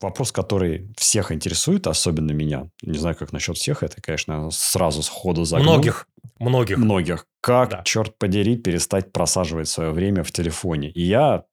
[0.00, 2.70] вопрос, который всех интересует, особенно меня.
[2.82, 3.82] Не знаю, как насчет всех.
[3.82, 5.74] Это, конечно, сразу сходу загнул.
[5.74, 6.08] Многих.
[6.38, 6.78] Многих.
[6.78, 7.26] Многих.
[7.40, 7.82] Как, да.
[7.84, 10.90] черт подери, перестать просаживать свое время в телефоне?
[10.90, 11.44] И я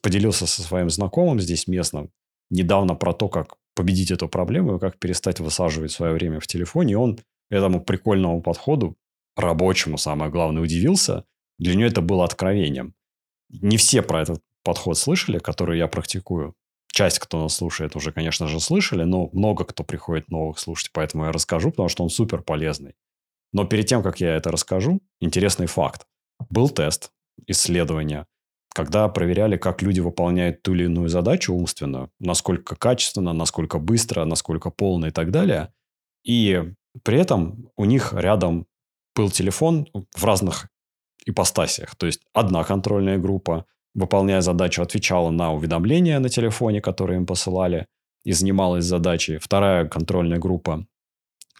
[0.00, 2.10] поделился со своим знакомым здесь местным
[2.50, 6.92] недавно про то, как победить эту проблему и как перестать высаживать свое время в телефоне.
[6.92, 7.18] И он
[7.50, 8.96] этому прикольному подходу,
[9.36, 11.24] рабочему, самое главное, удивился.
[11.58, 12.94] Для него это было откровением.
[13.48, 16.54] Не все про этот подход слышали, который я практикую.
[16.96, 21.26] Часть, кто нас слушает, уже, конечно же, слышали, но много кто приходит новых слушать, поэтому
[21.26, 22.94] я расскажу, потому что он супер полезный.
[23.52, 26.06] Но перед тем, как я это расскажу, интересный факт.
[26.48, 27.10] Был тест,
[27.46, 28.24] исследование,
[28.74, 34.70] когда проверяли, как люди выполняют ту или иную задачу умственную, насколько качественно, насколько быстро, насколько
[34.70, 35.74] полно и так далее.
[36.24, 36.64] И
[37.04, 38.66] при этом у них рядом
[39.14, 40.70] был телефон в разных
[41.26, 41.94] ипостасиях.
[41.96, 47.86] То есть одна контрольная группа, выполняя задачу, отвечала на уведомления на телефоне, которые им посылали,
[48.24, 49.38] и занималась задачей.
[49.38, 50.86] Вторая контрольная группа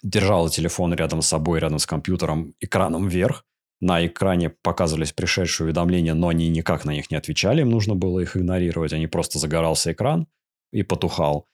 [0.02, 3.44] держала телефон рядом с собой, рядом с компьютером, экраном вверх.
[3.80, 8.20] На экране показывались пришедшие уведомления, но они никак на них не отвечали, им нужно было
[8.20, 8.92] их игнорировать.
[8.92, 10.26] Они просто загорался экран
[10.72, 11.46] и потухал.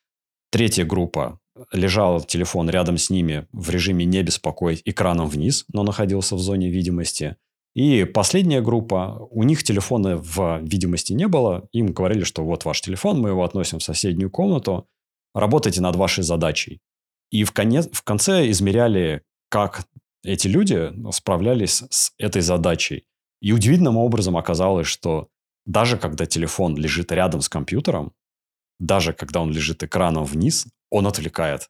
[0.50, 1.38] Третья группа
[1.72, 6.70] лежал телефон рядом с ними в режиме «не беспокоить» экраном вниз, но находился в зоне
[6.70, 7.36] видимости.
[7.74, 11.68] И последняя группа, у них телефона в видимости не было.
[11.72, 14.86] Им говорили, что вот ваш телефон, мы его относим в соседнюю комнату,
[15.34, 16.80] работайте над вашей задачей.
[17.30, 19.86] И в, конец, в конце измеряли, как
[20.22, 23.04] эти люди справлялись с этой задачей.
[23.40, 25.28] И удивительным образом оказалось, что
[25.64, 28.12] даже когда телефон лежит рядом с компьютером,
[28.78, 31.68] даже когда он лежит экраном вниз, он отвлекает.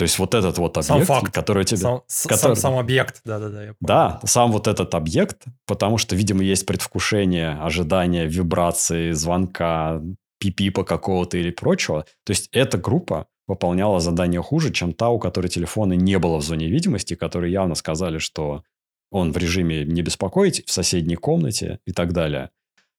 [0.00, 1.34] То есть вот этот вот объект, сам факт.
[1.34, 1.76] который тебе...
[1.76, 2.38] Сам, который...
[2.38, 3.74] сам, сам объект, да-да-да.
[3.80, 10.00] Да, сам вот этот объект, потому что, видимо, есть предвкушение, ожидание вибрации, звонка,
[10.38, 12.06] пипипа какого-то или прочего.
[12.24, 16.42] То есть эта группа выполняла задание хуже, чем та, у которой телефона не было в
[16.42, 18.62] зоне видимости, которые явно сказали, что
[19.10, 22.48] он в режиме не беспокоить, в соседней комнате и так далее.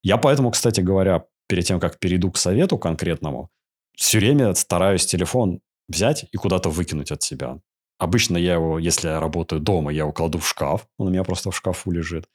[0.03, 3.49] Я поэтому, кстати говоря, перед тем, как перейду к совету конкретному,
[3.95, 5.61] все время стараюсь телефон
[5.91, 7.59] взять и куда-то выкинуть от себя.
[7.99, 10.87] Обычно я его, если я работаю дома, я его кладу в шкаф.
[10.97, 12.25] Он у меня просто в шкафу лежит.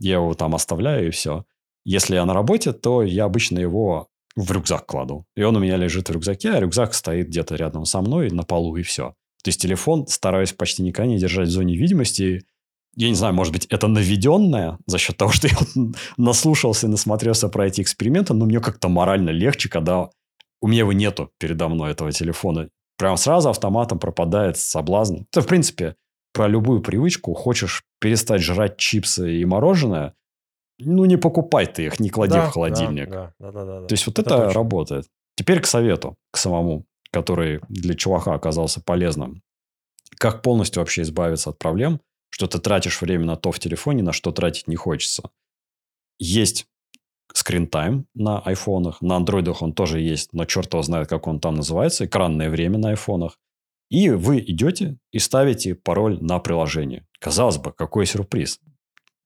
[0.00, 1.44] Я его там оставляю и все.
[1.84, 5.26] Если я на работе, то я обычно его в рюкзак кладу.
[5.36, 8.42] И он у меня лежит в рюкзаке, а рюкзак стоит где-то рядом со мной на
[8.42, 9.14] полу и все.
[9.42, 12.44] То есть телефон стараюсь почти никогда не держать в зоне видимости
[12.96, 15.56] я не знаю, может быть, это наведенное за счет того, что я
[16.16, 20.10] наслушался и насмотрелся про эти эксперименты, но мне как-то морально легче, когда
[20.60, 22.68] у меня его нету передо мной, этого телефона.
[22.96, 25.22] Прям сразу автоматом пропадает соблазн.
[25.30, 25.96] Это, в принципе,
[26.32, 27.34] про любую привычку.
[27.34, 30.14] Хочешь перестать жрать чипсы и мороженое,
[30.78, 33.08] ну, не покупай ты их, не клади да, в холодильник.
[33.08, 33.86] Да, да, да, да, да.
[33.86, 35.06] То есть, вот это, это работает.
[35.36, 39.42] Теперь к совету, к самому, который для чувака оказался полезным.
[40.18, 42.00] Как полностью вообще избавиться от проблем–
[42.34, 45.30] что ты тратишь время на то в телефоне, на что тратить не хочется.
[46.18, 46.66] Есть
[47.34, 51.56] скрин-тайм на айфонах, на андроидах он тоже есть, но черт его знает, как он там
[51.56, 53.38] называется, экранное время на айфонах.
[53.90, 57.06] И вы идете и ставите пароль на приложение.
[57.20, 58.60] Казалось бы, какой сюрприз.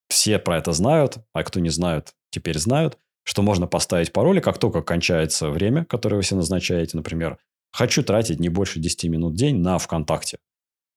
[0.08, 4.42] Все про это знают, а кто не знают, теперь знают, что можно поставить пароль, и
[4.42, 7.38] как только кончается время, которое вы себе назначаете, например,
[7.72, 10.38] хочу тратить не больше 10 минут в день на ВКонтакте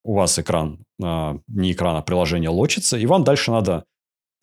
[0.04, 3.84] у вас экран, а, не экран, а приложение лочится, и вам дальше надо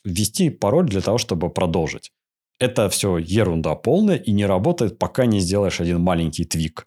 [0.03, 2.12] ввести пароль для того, чтобы продолжить.
[2.59, 6.86] Это все ерунда полная и не работает, пока не сделаешь один маленький твик.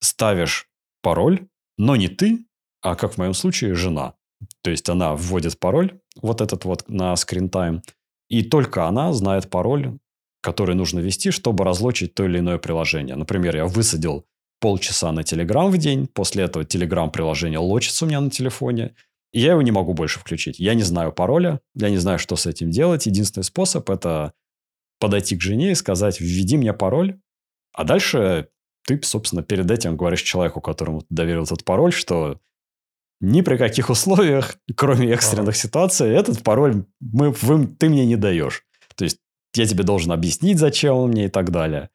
[0.00, 0.68] Ставишь
[1.02, 1.46] пароль,
[1.78, 2.46] но не ты,
[2.82, 4.14] а как в моем случае жена.
[4.62, 7.80] То есть она вводит пароль, вот этот вот на time,
[8.28, 9.98] и только она знает пароль,
[10.42, 13.16] который нужно ввести, чтобы разлочить то или иное приложение.
[13.16, 14.26] Например, я высадил
[14.60, 16.06] полчаса на Telegram в день.
[16.06, 18.94] После этого Telegram приложение лочится у меня на телефоне.
[19.32, 20.58] И я его не могу больше включить.
[20.58, 23.06] Я не знаю пароля, я не знаю, что с этим делать.
[23.06, 24.32] Единственный способ– это
[25.04, 27.20] подойти к жене и сказать, введи мне пароль.
[27.74, 28.48] А дальше
[28.86, 32.40] ты, собственно, перед этим говоришь человеку, которому ты доверил этот пароль, что
[33.20, 35.58] ни при каких условиях, кроме экстренных ага.
[35.58, 38.64] ситуаций, этот пароль мы, вы, ты мне не даешь.
[38.96, 39.18] То есть
[39.54, 41.90] я тебе должен объяснить, зачем он мне и так далее.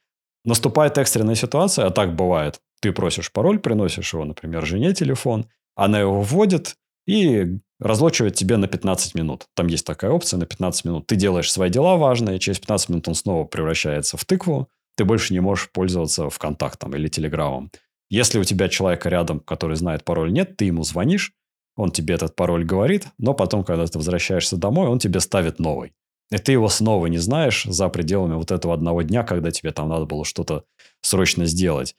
[0.45, 2.61] Наступает экстренная ситуация, а так бывает.
[2.79, 6.75] Ты просишь пароль, приносишь его, например, жене телефон, она его вводит
[7.07, 9.47] и разлочивает тебе на 15 минут.
[9.55, 11.07] Там есть такая опция на 15 минут.
[11.07, 15.33] Ты делаешь свои дела важные, через 15 минут он снова превращается в тыкву, ты больше
[15.33, 17.71] не можешь пользоваться ВКонтактом или Телеграмом.
[18.09, 21.33] Если у тебя человека рядом, который знает пароль, нет, ты ему звонишь,
[21.77, 25.93] он тебе этот пароль говорит, но потом, когда ты возвращаешься домой, он тебе ставит новый.
[26.31, 29.89] И ты его снова не знаешь за пределами вот этого одного дня, когда тебе там
[29.89, 30.65] надо было что-то
[31.01, 31.95] срочно сделать.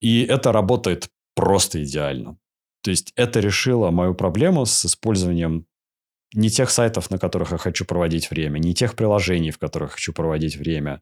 [0.00, 2.38] И это работает просто идеально.
[2.84, 5.66] То есть это решило мою проблему с использованием
[6.34, 10.12] не тех сайтов, на которых я хочу проводить время, не тех приложений, в которых хочу
[10.12, 11.00] проводить время.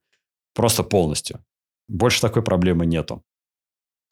[0.55, 1.45] Просто полностью.
[1.89, 3.25] Больше такой проблемы нету.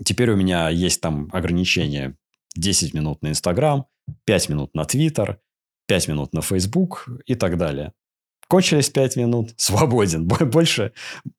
[0.04, 2.16] Теперь у меня есть там ограничение
[2.56, 3.86] 10 минут на Инстаграм,
[4.24, 5.40] 5 минут на Твиттер,
[5.86, 7.92] 5 минут на Фейсбук и так далее.
[8.50, 10.26] Кончились 5 минут, свободен.
[10.26, 10.92] Больше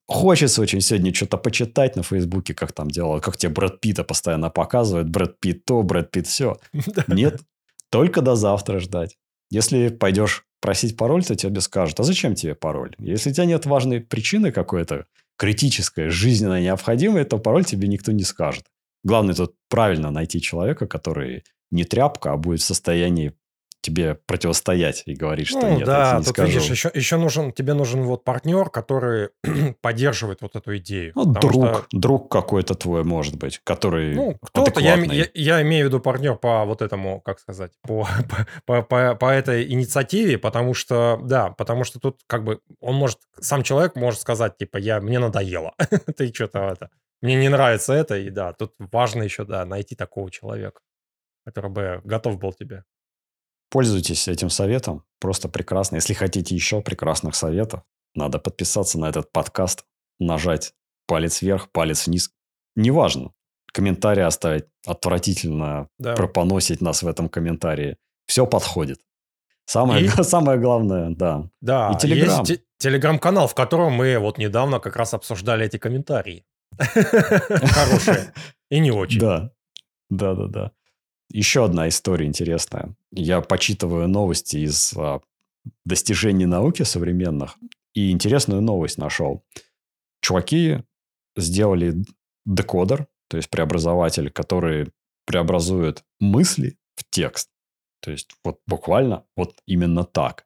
[0.07, 4.49] хочется очень сегодня что-то почитать на Фейсбуке, как там делал, как тебе Брэд Питта постоянно
[4.49, 5.09] показывают.
[5.09, 6.57] Брэд Питт то, Брэд Питт все.
[7.07, 7.41] Нет,
[7.89, 9.17] только до завтра ждать.
[9.49, 12.95] Если пойдешь просить пароль, то тебе скажут, а зачем тебе пароль?
[12.97, 15.05] Если у тебя нет важной причины какой-то,
[15.37, 18.63] критической, жизненно необходимой, то пароль тебе никто не скажет.
[19.03, 23.33] Главное тут правильно найти человека, который не тряпка, а будет в состоянии
[23.81, 26.51] тебе противостоять и говорить, что ну, нет, да, я не тут скажу.
[26.51, 29.29] видишь, еще, еще нужен, тебе нужен вот партнер, который
[29.81, 31.13] поддерживает вот эту идею.
[31.15, 31.85] Ну, друг, что...
[31.91, 36.35] друг какой-то твой, может быть, который Ну, кто-то, я, я, я имею в виду партнер
[36.35, 38.07] по вот этому, как сказать, по,
[38.65, 43.19] по, по, по этой инициативе, потому что, да, потому что тут как бы он может,
[43.39, 45.73] сам человек может сказать, типа, я, мне надоело,
[46.15, 46.89] ты что-то это,
[47.21, 50.81] мне не нравится это, и да, тут важно еще, да, найти такого человека,
[51.45, 52.83] который бы готов был тебе
[53.71, 55.03] Пользуйтесь этим советом.
[55.19, 55.95] Просто прекрасно.
[55.95, 57.83] Если хотите еще прекрасных советов,
[58.13, 59.85] надо подписаться на этот подкаст,
[60.19, 60.73] нажать
[61.07, 62.31] палец вверх, палец вниз.
[62.75, 63.31] Неважно.
[63.73, 66.15] Комментарий оставить отвратительно, да.
[66.15, 67.97] пропоносить нас в этом комментарии.
[68.27, 69.00] Все подходит.
[69.65, 70.09] Самое, и...
[70.24, 71.50] самое главное, да.
[71.62, 72.44] Да, и телеграм.
[72.44, 76.45] есть телеграм-канал, в котором мы вот недавно как раз обсуждали эти комментарии.
[76.77, 78.33] Хорошие.
[78.69, 79.21] И не очень.
[79.21, 79.53] Да,
[80.09, 80.71] да, да, да.
[81.33, 82.93] Еще одна история интересная.
[83.11, 85.21] Я почитываю новости из а,
[85.85, 87.57] достижений науки современных,
[87.93, 89.43] и интересную новость нашел.
[90.21, 90.83] Чуваки
[91.37, 91.95] сделали
[92.45, 94.91] декодер, то есть преобразователь, который
[95.25, 97.49] преобразует мысли в текст.
[98.01, 100.45] То есть вот буквально вот именно так.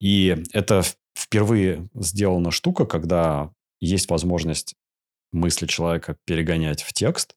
[0.00, 0.82] И это
[1.16, 4.76] впервые сделана штука, когда есть возможность
[5.32, 7.34] мысли человека перегонять в текст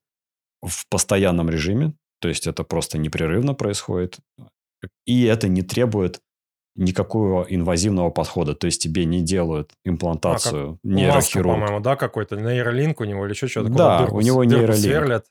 [0.62, 4.18] в постоянном режиме, то есть это просто непрерывно происходит.
[5.06, 6.22] И это не требует
[6.76, 8.54] никакого инвазивного подхода.
[8.54, 11.56] То есть тебе не делают имплантацию а, нейрохирург.
[11.56, 13.70] по-моему, да, какой-то нейролинк у него или еще что-то.
[13.70, 14.78] Да, дырку, у него нейролинк.
[14.78, 15.26] Сверлят.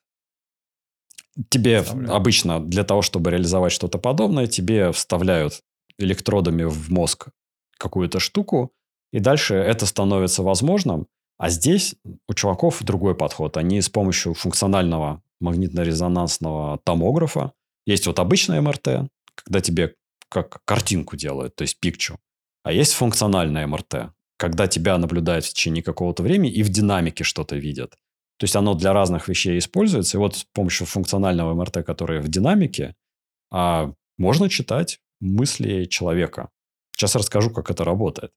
[1.51, 5.61] Тебе обычно для того, чтобы реализовать что-то подобное, тебе вставляют
[5.99, 7.29] электродами в мозг
[7.77, 8.73] какую-то штуку,
[9.13, 11.07] и дальше это становится возможным.
[11.37, 11.97] А здесь
[12.29, 13.57] у чуваков другой подход.
[13.57, 17.53] Они с помощью функционального магнитно-резонансного томографа.
[17.87, 19.95] Есть вот обычная МРТ, когда тебе
[20.29, 22.19] как картинку делают, то есть пикчу.
[22.65, 27.57] А есть функциональная МРТ, когда тебя наблюдают в течение какого-то времени и в динамике что-то
[27.57, 27.91] видят.
[28.39, 30.17] То есть оно для разных вещей используется.
[30.17, 32.97] И вот с помощью функционального МРТ, которое в динамике,
[33.53, 36.51] а, можно читать мысли человека.
[36.97, 38.33] Сейчас расскажу, как это работает.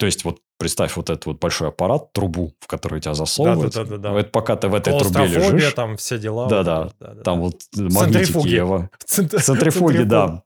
[0.00, 3.74] То есть, вот представь вот этот вот большой аппарат, трубу, в которую тебя засовывают.
[3.74, 4.20] Да, да, да, да.
[4.20, 5.74] Это пока ты в этой трубе лежишь.
[5.74, 6.48] там все дела.
[6.48, 6.90] Да, да.
[6.98, 8.88] да, да там вот магнитики его.
[9.04, 10.42] Центрифуги, да.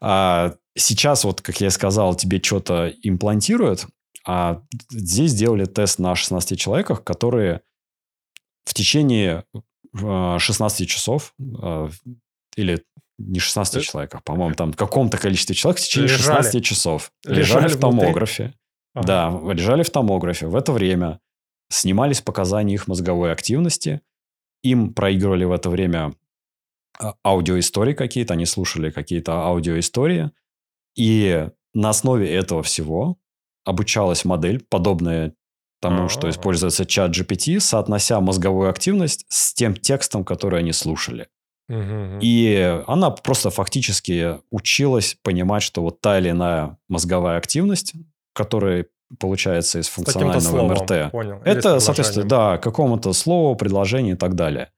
[0.00, 3.86] А сейчас вот, как я сказал, тебе что-то имплантируют,
[4.26, 7.60] а здесь сделали тест на 16 человеках, которые
[8.64, 9.44] в течение
[9.94, 11.88] 16 а, часов а,
[12.56, 12.84] или
[13.20, 16.42] не 16 э, человек, по-моему, там в каком-то количестве человек в течение лежали.
[16.42, 18.54] 16 часов лежали, лежали в томографе.
[18.94, 19.06] Ага.
[19.06, 20.46] Да, лежали в томографе.
[20.46, 21.20] В это время
[21.68, 24.00] снимались показания их мозговой активности.
[24.62, 26.14] Им проигрывали в это время
[26.98, 30.30] а, аудиоистории какие-то, они слушали какие-то аудиоистории.
[30.96, 33.16] И на основе этого всего
[33.64, 35.34] обучалась модель, подобная
[35.80, 36.08] тому, А-а-а.
[36.08, 41.28] что используется чат GPT, соотнося мозговую активность с тем текстом, который они слушали.
[42.20, 47.94] И она просто фактически училась понимать, что вот та или иная мозговая активность,
[48.34, 48.86] которая
[49.18, 51.40] получается из функционального словом, МРТ, понял.
[51.44, 54.70] это, соответственно, да, какому-то слову, предложению и так далее.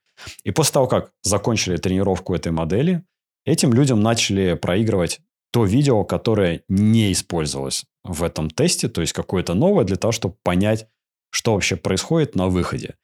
[0.44, 3.02] И после того, как закончили тренировку этой модели,
[3.44, 5.20] этим людям начали проигрывать
[5.52, 10.34] то видео, которое не использовалось в этом тесте, то есть какое-то новое для того, чтобы
[10.42, 10.88] понять,
[11.30, 12.94] что вообще происходит на выходе.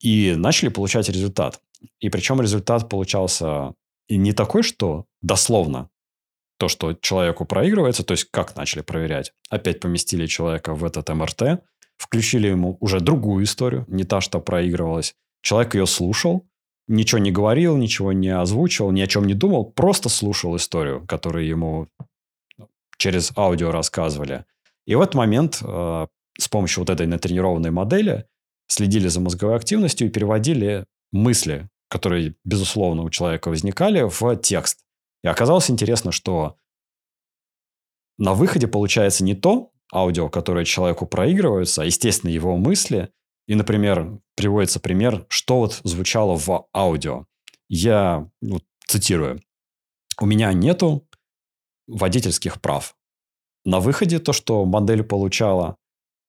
[0.00, 1.60] И начали получать результат.
[2.00, 3.74] И причем результат получался
[4.08, 5.90] и не такой, что дословно
[6.58, 9.32] то, что человеку проигрывается, то есть как начали проверять.
[9.50, 11.62] Опять поместили человека в этот МРТ,
[11.98, 15.14] включили ему уже другую историю, не та, что проигрывалась.
[15.42, 16.46] Человек ее слушал,
[16.88, 21.46] ничего не говорил, ничего не озвучивал, ни о чем не думал, просто слушал историю, которую
[21.46, 21.88] ему
[22.96, 24.44] через аудио рассказывали.
[24.86, 26.06] И в этот момент э,
[26.38, 28.26] с помощью вот этой натренированной модели
[28.68, 34.84] следили за мозговой активностью и переводили мысли, которые, безусловно, у человека возникали, в текст.
[35.22, 36.56] И оказалось интересно, что
[38.18, 43.10] на выходе получается не то аудио, которое человеку проигрывается, а, естественно, его мысли.
[43.46, 47.26] И, например, приводится пример, что вот звучало в аудио.
[47.68, 49.40] Я вот, цитирую.
[50.20, 51.06] «У меня нету
[51.86, 52.96] водительских прав.
[53.64, 55.76] На выходе то, что модель получала,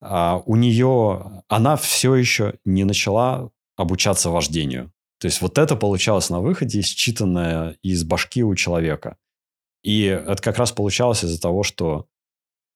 [0.02, 4.92] а у нее, она все еще не начала обучаться вождению.
[5.20, 9.18] То есть вот это получалось на выходе, считанное из башки у человека.
[9.84, 12.08] И это как раз получалось из-за того, что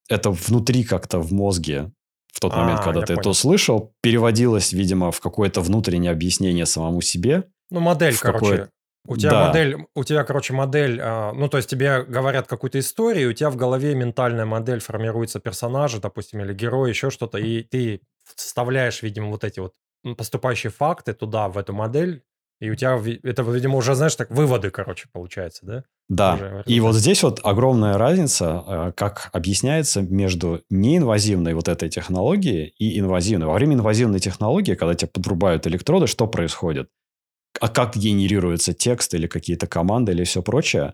[0.07, 1.91] это внутри как-то в мозге
[2.31, 3.19] в тот момент, а, когда ты понял.
[3.19, 7.43] это услышал, переводилось, видимо, в какое-то внутреннее объяснение самому себе.
[7.69, 8.69] Ну, модель, короче.
[9.07, 9.47] У тебя да.
[9.47, 13.49] модель, у тебя, короче, модель, а, ну, то есть тебе говорят какую-то историю, у тебя
[13.49, 18.01] в голове ментальная модель формируется персонажа, допустим, или герой, еще что-то, и ты
[18.35, 19.73] вставляешь, видимо, вот эти вот
[20.17, 22.23] поступающие факты туда, в эту модель,
[22.61, 25.83] и у тебя это, видимо, уже, знаешь, так выводы, короче, получается, да?
[26.09, 26.63] Да.
[26.67, 32.99] И вот здесь вот огромная разница, э, как объясняется между неинвазивной вот этой технологией и
[32.99, 33.47] инвазивной.
[33.47, 36.87] Во время инвазивной технологии, когда тебе подрубают электроды, что происходит?
[37.59, 40.93] А как генерируется текст или какие-то команды или все прочее?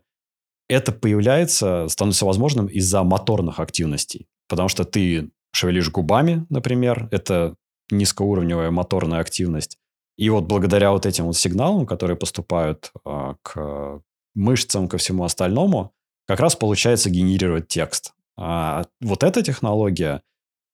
[0.69, 4.27] Это появляется, становится возможным из-за моторных активностей.
[4.47, 7.55] Потому что ты шевелишь губами, например, это
[7.91, 9.77] низкоуровневая моторная активность.
[10.17, 14.01] И вот благодаря вот этим вот сигналам, которые поступают э, к
[14.35, 15.93] мышцам, ко всему остальному,
[16.27, 18.13] как раз получается генерировать текст.
[18.35, 20.21] А вот эта технология,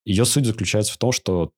[0.05, 1.51] ее суть заключается в том, что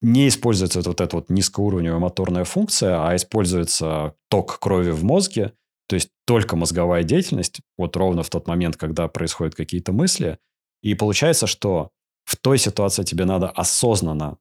[0.00, 5.54] не используется вот эта вот низкоуровневая моторная функция, а используется ток крови в мозге,
[5.88, 10.38] то есть только мозговая деятельность, вот ровно в тот момент, когда происходят какие-то мысли.
[10.82, 11.90] И получается, что
[12.28, 14.36] в той ситуации тебе надо осознанно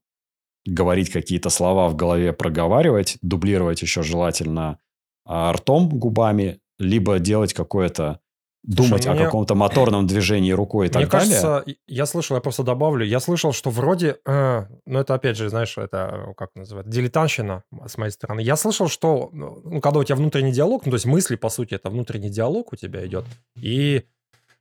[0.66, 4.78] говорить какие-то слова в голове, проговаривать, дублировать еще желательно
[5.26, 8.20] а, ртом, губами, либо делать какое-то
[8.64, 9.24] думать Слушай, о мне...
[9.24, 11.28] каком-то моторном движении рукой и так мне далее.
[11.28, 15.38] Мне кажется, я слышал, я просто добавлю, я слышал, что вроде, э, ну это опять
[15.38, 18.42] же, знаешь, это как называется, дилетантщина с моей стороны.
[18.42, 21.76] Я слышал, что, ну, когда у тебя внутренний диалог, ну то есть мысли, по сути,
[21.76, 23.24] это внутренний диалог у тебя идет,
[23.56, 24.04] и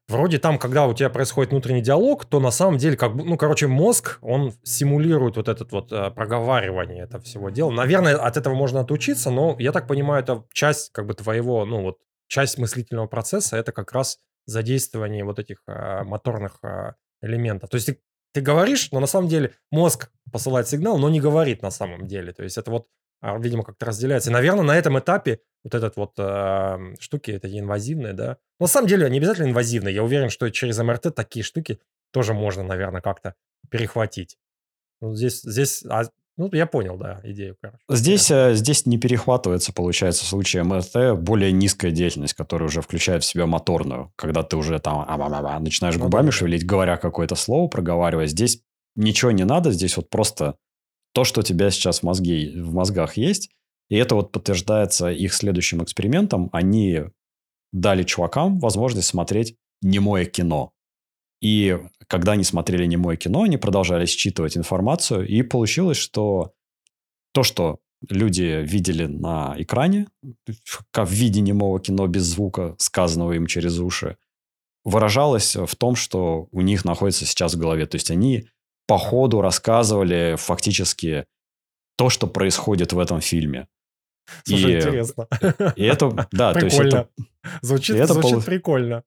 [0.08, 3.36] Вроде там, когда у тебя происходит внутренний диалог, то на самом деле, как бы, ну,
[3.36, 7.72] короче, мозг, он симулирует вот этот вот э, проговаривание этого всего дела.
[7.72, 11.82] Наверное, от этого можно отучиться, но я так понимаю, это часть как бы твоего, ну,
[11.82, 11.98] вот,
[12.28, 17.70] часть мыслительного процесса, это как раз задействование вот этих э, моторных э, элементов.
[17.70, 18.00] То есть ты,
[18.32, 22.32] ты говоришь, но на самом деле мозг посылает сигнал, но не говорит на самом деле.
[22.32, 22.86] То есть это вот
[23.22, 24.30] видимо, как-то разделяется.
[24.30, 28.38] И, наверное, на этом этапе вот этот вот э, штуки, это инвазивные, да.
[28.60, 29.94] Но на самом деле, не обязательно инвазивные.
[29.94, 31.80] Я уверен, что через МРТ такие штуки
[32.12, 33.34] тоже можно, наверное, как-то
[33.70, 34.36] перехватить.
[35.00, 36.04] Ну, здесь, здесь, а,
[36.36, 37.82] ну, я понял, да, идею, короче.
[37.88, 38.50] Здесь, да.
[38.50, 43.26] Э, здесь не перехватывается, получается, в случае МРТ более низкая деятельность, которая уже включает в
[43.26, 46.96] себя моторную, когда ты уже там а -а -а начинаешь ну, губами да, шевелить, говоря
[46.96, 48.26] какое-то слово, проговаривая.
[48.26, 48.62] Здесь
[48.94, 50.56] ничего не надо, здесь вот просто
[51.16, 53.48] то, что у тебя сейчас в, мозге, в мозгах есть.
[53.88, 56.50] И это вот подтверждается их следующим экспериментом.
[56.52, 57.04] Они
[57.72, 60.72] дали чувакам возможность смотреть немое кино.
[61.40, 66.52] И когда они смотрели немое кино, они продолжали считывать информацию, и получилось, что
[67.32, 67.78] то, что
[68.10, 70.08] люди видели на экране,
[70.90, 74.18] как в виде немого кино без звука, сказанного им через уши,
[74.84, 77.86] выражалось в том, что у них находится сейчас в голове.
[77.86, 78.50] То есть они
[78.86, 81.26] по ходу рассказывали фактически
[81.96, 83.68] то, что происходит в этом фильме.
[84.44, 85.28] Слушай, и, интересно.
[85.76, 86.60] И это, да, прикольно.
[86.60, 87.08] то есть это...
[87.62, 88.42] Звучит, это звучит пол...
[88.42, 89.02] прикольно.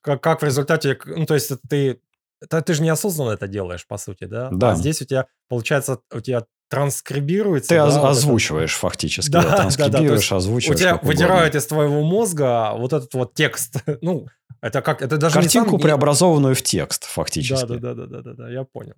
[0.00, 2.00] Как, как в результате, ну, то есть ты,
[2.48, 4.48] ты, ты же неосознанно это делаешь, по сути, да?
[4.52, 4.72] Да.
[4.72, 7.68] А здесь у тебя, получается, у тебя транскрибируется.
[7.68, 9.30] Ты да, озвучиваешь вот фактически.
[9.30, 10.36] Да, да, транскрибируешь, да, да.
[10.36, 10.78] озвучиваешь.
[10.78, 13.82] У тебя выдирают из твоего мозга вот этот вот текст.
[14.00, 14.28] ну,
[14.60, 15.80] это как, это даже Картинку, не сам...
[15.80, 17.66] преобразованную в текст, фактически.
[17.66, 18.94] Да, да, да, да, да, да, я понял.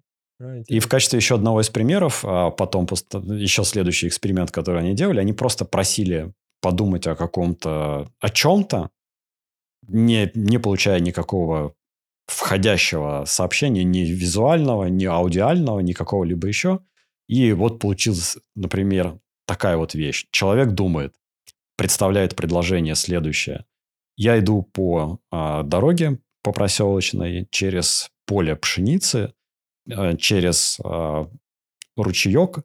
[0.66, 5.20] И в качестве еще одного из примеров, а потом еще следующий эксперимент, который они делали,
[5.20, 8.90] они просто просили подумать о каком-то, о чем-то,
[9.88, 11.74] не, не получая никакого
[12.26, 16.80] входящего сообщения, ни визуального, ни аудиального, ни какого-либо еще.
[17.28, 20.26] И вот получилась, например, такая вот вещь.
[20.30, 21.14] Человек думает,
[21.76, 23.64] представляет предложение следующее.
[24.16, 29.34] Я иду по э, дороге, по проселочной, через поле пшеницы,
[30.18, 31.26] через э,
[31.96, 32.64] ручеек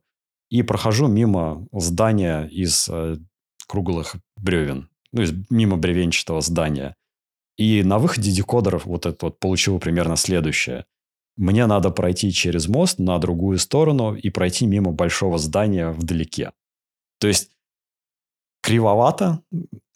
[0.50, 3.18] и прохожу мимо здания из э,
[3.68, 6.96] круглых бревен, ну, из, мимо бревенчатого здания.
[7.58, 10.86] И на выходе декодер вот это вот получил примерно следующее.
[11.36, 16.52] мне надо пройти через мост на другую сторону и пройти мимо большого здания вдалеке.
[17.20, 17.52] То есть
[18.62, 19.42] кривовато,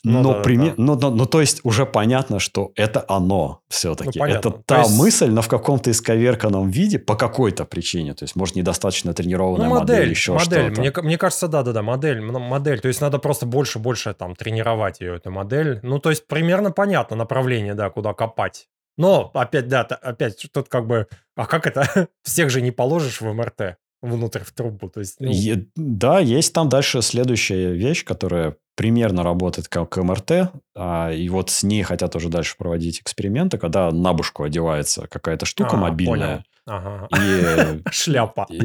[0.03, 0.73] Ну но, да, прими- да.
[0.77, 4.17] но, но- но то есть уже понятно, что это оно все-таки.
[4.17, 4.39] Ну, понятно.
[4.49, 8.13] это То та есть- мысль, но в каком-то исковерканном виде по какой-то причине.
[8.15, 10.73] То есть, может, недостаточно тренированная Ну, модель, модель, еще модель.
[10.73, 10.81] что-то.
[10.81, 12.79] Мне, мне кажется, да-да-да, модель, модель.
[12.79, 15.79] То есть надо просто больше-больше там тренировать ее, эту модель.
[15.83, 18.67] Ну, то есть примерно понятно направление, да, куда копать.
[18.97, 22.07] Но, опять, да, опять, тут как бы, а как это?
[22.23, 24.89] Всех же не положишь в МРТ внутрь в трубу.
[24.89, 30.51] То есть, ну, Е- Да, есть там дальше следующая вещь, которая примерно работает как МРТ,
[30.75, 35.45] а, и вот с ней хотят уже дальше проводить эксперименты, когда на бушку одевается какая-то
[35.45, 37.07] штука а, мобильная, понял.
[37.07, 37.07] Ага.
[37.17, 38.47] и Шляпа.
[38.49, 38.61] И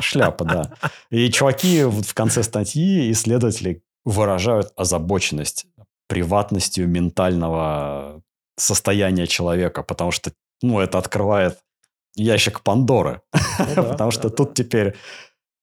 [0.00, 0.72] шляпа, да.
[1.10, 5.66] И чуваки в конце статьи, исследователи, выражают озабоченность
[6.08, 8.22] приватностью ментального
[8.56, 11.58] состояния человека, потому что, ну, это открывает
[12.16, 13.22] ящик Пандоры.
[13.58, 14.34] Ну да, Потому да, что да.
[14.36, 14.94] тут теперь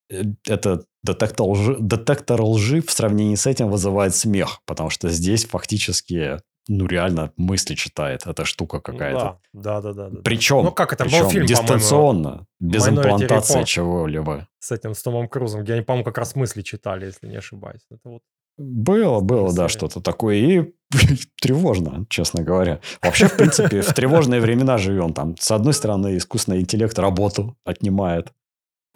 [0.09, 6.39] это детектор лжи, детектор лжи в сравнении с этим вызывает смех, потому что здесь фактически,
[6.67, 9.39] ну, реально мысли читает эта штука какая-то.
[9.53, 10.21] Да, да, да, да.
[10.23, 14.47] Причем, Ну, как это, был причем фильм, по-моему, дистанционно, без имплантации чего-либо.
[14.59, 17.81] с этим, с Томом Крузом, где они, по-моему, как раз мысли читали, если не ошибаюсь.
[17.89, 18.21] Это вот
[18.57, 20.35] Было, было, да, что-то такое.
[20.35, 20.73] И
[21.41, 22.79] тревожно, честно говоря.
[23.01, 25.13] Вообще, в принципе, в тревожные времена живем.
[25.13, 28.33] Там, с одной стороны, искусственный интеллект работу отнимает,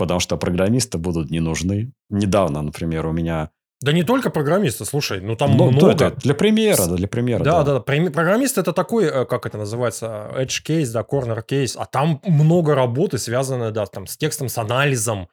[0.01, 1.91] потому что программисты будут не нужны.
[2.09, 3.49] Недавно, например, у меня...
[3.81, 5.91] Да не только программисты, слушай, ну там Ну, да, много.
[5.91, 7.43] это для примера, да, для примера.
[7.43, 7.79] Да, да, да.
[7.79, 12.19] Преми- Программист это такой, э, как это называется, edge case, да, corner case, а там
[12.25, 15.27] много работы, связанной, да, там, с текстом, с анализом.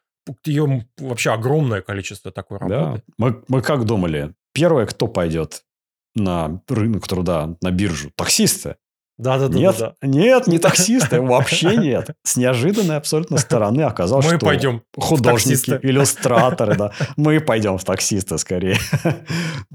[0.44, 2.64] Ее вообще огромное количество такой Да.
[2.68, 3.02] работы.
[3.18, 4.34] Мы, мы как думали?
[4.52, 5.62] Первое, кто пойдет
[6.14, 8.10] на рынок труда, на биржу?
[8.16, 8.76] Таксисты.
[9.18, 9.94] Да, да, да, нет, да.
[10.00, 12.10] нет, не таксисты, вообще нет.
[12.22, 14.82] С неожиданной абсолютно стороны оказалось, Мы что пойдем.
[14.96, 16.92] художники, иллюстраторы, да.
[17.16, 18.78] Мы пойдем в таксисты скорее.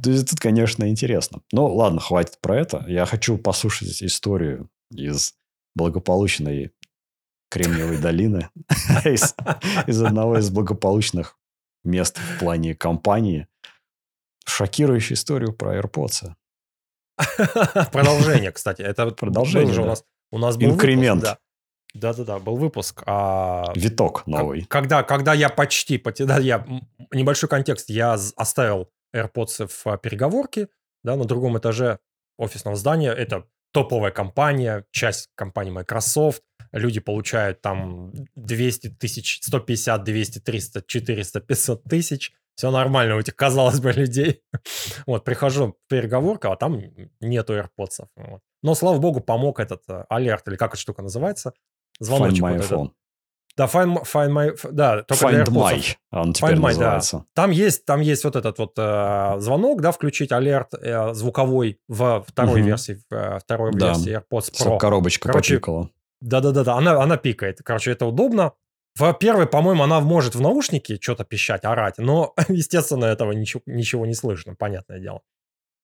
[0.01, 1.41] То есть тут, конечно, интересно.
[1.51, 2.85] Ну, ладно, хватит про это.
[2.87, 5.33] Я хочу послушать историю из
[5.75, 6.71] благополучной
[7.49, 8.49] Кремниевой долины,
[9.03, 9.35] из,
[9.85, 11.37] из одного из благополучных
[11.83, 13.47] мест в плане компании.
[14.45, 16.33] Шокирующую историю про AirPods.
[17.91, 18.81] Продолжение, кстати.
[18.81, 19.89] Это Продолжение, был же у да.
[19.91, 20.03] нас.
[20.31, 21.21] У нас был Инкремент.
[21.21, 21.39] выпуск, да.
[21.93, 23.03] Да-да-да, был выпуск.
[23.05, 24.65] а, Виток новый.
[24.65, 26.65] Когда, когда я почти, поте- да, я,
[27.11, 30.69] небольшой контекст, я оставил AirPods в а, переговорке,
[31.03, 31.99] да, на другом этаже
[32.39, 40.39] офисного здания, это топовая компания, часть компании Microsoft, люди получают там 200 тысяч, 150, 200,
[40.39, 44.41] 300, 400, 500 тысяч, все нормально у этих, казалось бы, людей.
[45.05, 46.81] Вот, прихожу в переговорку, а там
[47.19, 48.07] нету AirPods.
[48.15, 48.41] Вот.
[48.61, 52.51] Но, слава богу, помог этот э, алерт, или как эта штука называется, Find звоночек My
[52.53, 52.71] вот этот.
[52.71, 52.89] Phone.
[53.55, 54.71] Да, Find, Find My...
[54.71, 55.53] Да, только для Find AirPods.
[55.53, 56.67] My, он теперь Find My, да.
[56.69, 57.25] называется.
[57.35, 62.23] Там есть, там есть вот этот вот э, звонок, да, включить алерт э, звуковой в
[62.27, 62.67] второй Мгм.
[62.67, 63.87] версии, э, второй Да.
[63.89, 64.77] версии AirPods Pro.
[64.79, 65.89] Коробочка Короче, попикала.
[66.21, 67.59] Да-да-да, она, она пикает.
[67.63, 68.53] Короче, это удобно.
[68.95, 74.05] В первой, по-моему, она может в наушнике что-то пищать, орать, но, естественно, этого ничего, ничего
[74.05, 75.21] не слышно, понятное дело.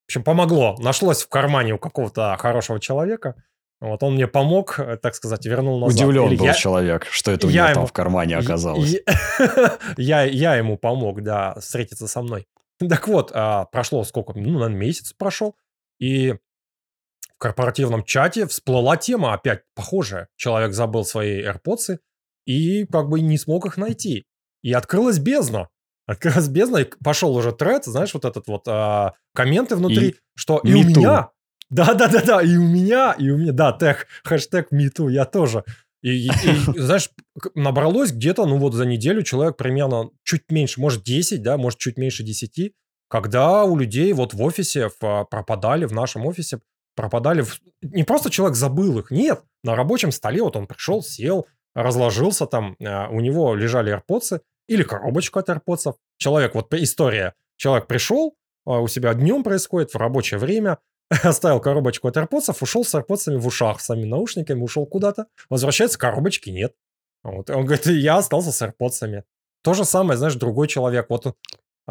[0.05, 0.75] В общем, помогло.
[0.79, 3.35] Нашлось в кармане у какого-то хорошего человека.
[3.79, 5.95] Вот он мне помог, э, так сказать, вернул назад.
[5.95, 8.97] Удивлен Или был я- человек, что это у него там ему- в кармане оказалось.
[9.97, 12.47] Я, я ему помог, да, встретиться со мной.
[12.79, 15.55] Так вот, а, прошло сколько, ну, наверное, месяц прошел,
[15.99, 20.27] и в корпоративном чате всплыла тема опять похожая.
[20.35, 21.99] Человек забыл свои AirPods
[22.49, 24.25] и как бы не смог их найти.
[24.63, 25.67] И открылась бездна.
[26.07, 30.57] Открылась бездна, и пошел уже тред, знаешь, вот этот вот а, комменты внутри, И что
[30.59, 31.29] и у меня,
[31.69, 35.63] да-да-да-да, и у меня, и у меня, да, тег, хэштег MeToo, я тоже.
[36.01, 36.31] И, и- и,
[36.79, 37.09] знаешь,
[37.55, 41.97] набралось где-то, ну вот за неделю человек примерно чуть меньше, может 10, да, может чуть
[41.97, 42.73] меньше 10,
[43.09, 46.59] когда у людей вот в офисе в, а, пропадали, в нашем офисе
[46.95, 51.45] пропадали, в- не просто человек забыл их, нет, на рабочем столе вот он пришел, сел,
[51.75, 55.95] разложился там, а, у него лежали AirPods или коробочка от AirPods.
[56.17, 60.79] Человек, вот история, человек пришел, а, у себя днем происходит, в рабочее время,
[61.23, 65.97] оставил коробочку от AirPods, ушел с AirPods в ушах, с самими наушниками, ушел куда-то, возвращается,
[65.97, 66.75] коробочки нет.
[67.23, 67.49] Вот.
[67.49, 69.23] Он говорит, я остался с AirPods.
[69.61, 71.33] То же самое, знаешь, другой человек, вот он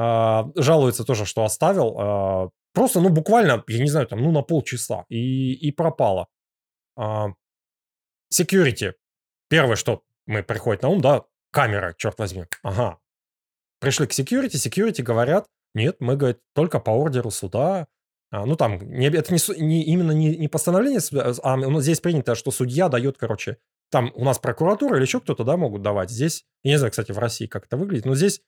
[0.01, 4.43] а, жалуется тоже, что оставил, а, просто, ну, буквально, я не знаю, там, ну, на
[4.43, 6.29] полчаса, и, и пропало.
[6.97, 7.31] А,
[8.33, 8.93] security.
[9.49, 12.45] Первое, что мы приходит на ум, да, камера, черт возьми.
[12.63, 12.99] Ага.
[13.81, 17.87] Пришли к security, security говорят, нет, мы, говорит, только по ордеру суда.
[18.31, 22.01] А, ну, там, не, это не, не- именно не, не постановление суда, а ну, здесь
[22.01, 23.59] принято, что судья дает, короче,
[23.91, 26.11] там у нас прокуратура или еще кто-то, да, могут давать.
[26.11, 28.43] Здесь, я не знаю, кстати, в России как это выглядит, но здесь,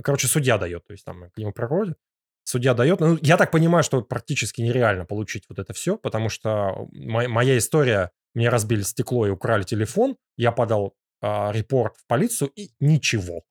[0.00, 1.98] короче, судья дает, то есть там к нему приходит,
[2.44, 3.00] судья дает.
[3.00, 8.12] Ну, я так понимаю, что практически нереально получить вот это все, потому что моя история,
[8.36, 13.42] мне разбили стекло и украли телефон, я подал э, репорт в полицию, и ничего.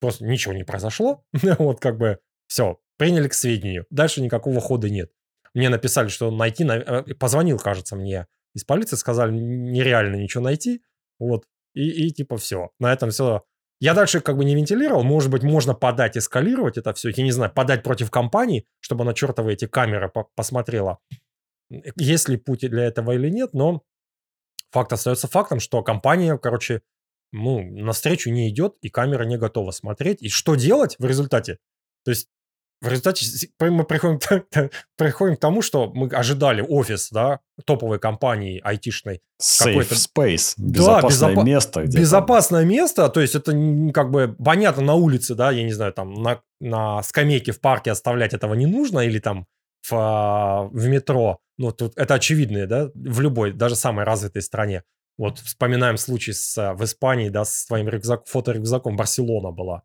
[0.00, 1.24] Просто ничего не произошло.
[1.58, 3.86] вот как бы все, приняли к сведению.
[3.88, 5.10] Дальше никакого хода нет.
[5.54, 6.64] Мне написали, что найти...
[6.64, 10.82] Э, позвонил, кажется, мне из полиции, сказали, нереально ничего найти.
[11.18, 11.46] Вот.
[11.74, 12.70] И, и типа все.
[12.78, 13.44] На этом все.
[13.80, 15.04] Я дальше как бы не вентилировал.
[15.04, 17.08] Может быть, можно подать, эскалировать это все.
[17.08, 20.98] Я не знаю, подать против компании, чтобы она чертовы эти камеры по посмотрела.
[21.96, 23.82] Есть ли путь для этого или нет, но
[24.74, 26.82] факт остается фактом, что компания, короче,
[27.32, 30.22] ну, навстречу не идет, и камера не готова смотреть.
[30.22, 31.58] И что делать в результате?
[32.04, 32.28] То есть
[32.80, 33.24] в результате
[33.60, 34.18] мы приходим,
[34.96, 39.22] приходим к тому, что мы ожидали офис, да, топовой компании айтишной.
[39.40, 41.82] Safe space, безопасное да, безопа- место.
[41.84, 42.68] Где безопасное там.
[42.68, 43.52] место, то есть это
[43.94, 47.90] как бы понятно на улице, да, я не знаю, там на, на скамейке в парке
[47.90, 49.46] оставлять этого не нужно, или там
[49.82, 54.82] в, а, в метро, ну, тут это очевидно, да, в любой, даже самой развитой стране.
[55.16, 59.82] Вот вспоминаем случай с, в Испании, да, с твоим рюкзак, фоторюкзаком Барселона была.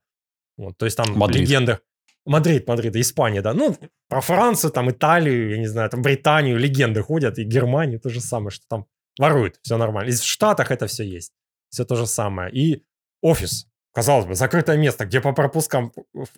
[0.58, 1.48] Вот, то есть там Мадрид.
[1.48, 1.80] легенды,
[2.26, 3.54] Мадрид, Мадрид, Испания, да.
[3.54, 3.78] Ну,
[4.08, 8.22] про Францию, там, Италию, я не знаю, там, Британию легенды ходят, и Германию то же
[8.22, 8.86] самое, что там
[9.18, 10.10] воруют, все нормально.
[10.10, 11.34] И в Штатах это все есть,
[11.70, 12.52] все то же самое.
[12.52, 12.84] И
[13.22, 15.92] офис, казалось бы, закрытое место, где по пропускам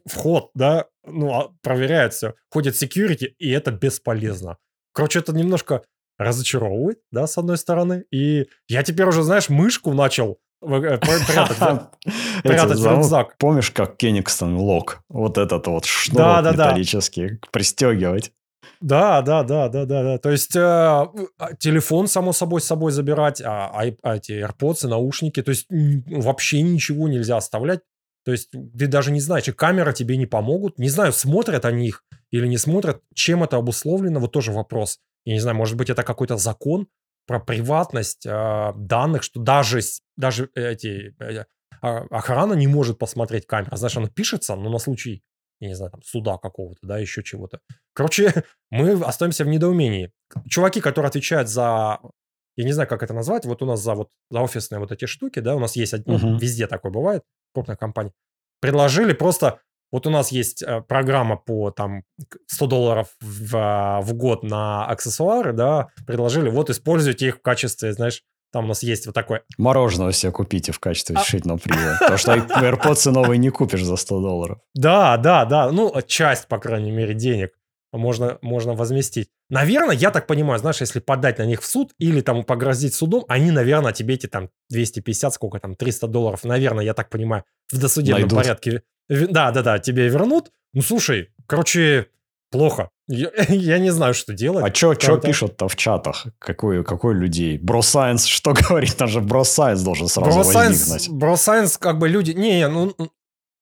[0.06, 4.58] вход, да, ну, а, проверяют все, ходит security, и это бесполезно.
[4.93, 5.84] Короче, это немножко
[6.17, 8.06] разочаровывает, да, с одной стороны.
[8.12, 11.89] И я теперь уже, знаешь, мышку начал Э, прятать,
[12.43, 13.38] прятать в рюкзак.
[13.38, 15.01] Помнишь, как Кенигстон лог?
[15.10, 18.32] Вот этот вот шнурок металлический пристегивать.
[18.80, 20.17] Да, да, да, да, да, да.
[20.17, 21.10] То есть э, а,
[21.60, 26.62] телефон, само собой, с собой забирать, а, а, а эти AirPods, наушники, то есть вообще
[26.62, 27.82] ничего нельзя оставлять.
[28.23, 30.77] То есть ты даже не знаешь, и камера тебе не помогут.
[30.77, 35.00] Не знаю, смотрят они их или не смотрят, чем это обусловлено, вот тоже вопрос.
[35.26, 36.88] Я не знаю, может быть, это какой-то закон,
[37.28, 39.80] про приватность э, данных, что даже,
[40.17, 41.46] даже эти, э,
[41.82, 43.76] а, охрана не может посмотреть камеру.
[43.78, 45.24] Знаешь, она пишется, но на случай,
[45.60, 47.60] я не знаю, там, суда какого-то, да, еще чего-то.
[47.94, 50.12] Короче, мы остаемся в недоумении.
[50.50, 52.00] Чуваки, которые отвечают за
[52.58, 55.06] я не знаю, как это назвать, вот у нас за вот за офисные вот эти
[55.06, 56.38] штуки, да, у нас есть, uh-huh.
[56.38, 58.12] везде такое бывает, крупная компания,
[58.60, 62.04] предложили просто вот у нас есть э, программа по там
[62.47, 67.93] 100 долларов в, а, в год на аксессуары, да, предложили, вот используйте их в качестве,
[67.93, 69.41] знаешь, там у нас есть вот такой...
[69.58, 71.21] Мороженое себе купите в качестве а...
[71.21, 71.97] решительного привода.
[71.99, 74.60] Потому что AirPods новые не купишь за 100 долларов.
[74.73, 75.71] Да, да, да.
[75.71, 77.51] Ну, часть, по крайней мере, денег
[77.93, 79.30] можно, можно возместить.
[79.49, 83.25] Наверное, я так понимаю, знаешь, если подать на них в суд или там погрозить судом,
[83.27, 87.77] они, наверное, тебе эти там 250, сколько там, 300 долларов, наверное, я так понимаю, в
[87.77, 88.38] досудебном Найдут.
[88.38, 90.52] порядке да, да, да, тебе вернут.
[90.74, 92.08] Ну, слушай, короче,
[92.50, 92.89] плохо.
[93.08, 94.63] Я, я не знаю, что делать.
[94.63, 96.28] А что что пишут-то в чатах?
[96.39, 97.58] Какой, какой людей?
[97.58, 98.97] Бросайенс что говорит?
[98.97, 101.17] Даже Бросайенс должен сразу Бросайенс, возникнуть.
[101.17, 102.32] Бросайенс, как бы люди...
[102.32, 102.95] Не, ну,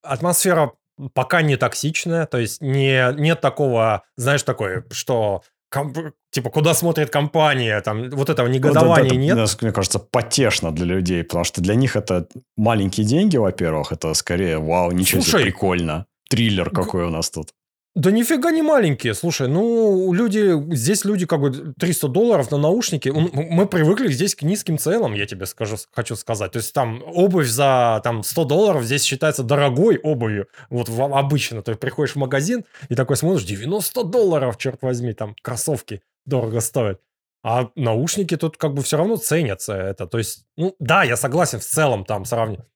[0.03, 0.73] атмосфера
[1.13, 5.97] пока не токсичная, то есть не, нет такого, знаешь, такое, что комп,
[6.31, 9.61] типа, куда смотрит компания, там, вот этого негодования вот это, нет.
[9.61, 12.27] Мне кажется, потешно для людей, потому что для них это
[12.57, 16.05] маленькие деньги, во-первых, это скорее, вау, ничего Слушай, себе, прикольно.
[16.29, 17.49] Триллер какой у нас тут.
[17.95, 19.13] Да нифига не маленькие.
[19.13, 23.09] Слушай, ну, люди, здесь люди как бы 300 долларов на наушники.
[23.09, 26.51] Мы привыкли здесь к низким ценам, я тебе скажу, хочу сказать.
[26.51, 30.47] То есть там обувь за там 100 долларов здесь считается дорогой обувью.
[30.69, 31.63] Вот обычно.
[31.63, 37.01] Ты приходишь в магазин и такой смотришь, 90 долларов, черт возьми, там кроссовки дорого стоят.
[37.43, 40.05] А наушники тут как бы все равно ценятся это.
[40.07, 42.67] То есть, ну, да, я согласен в целом там сравнивать.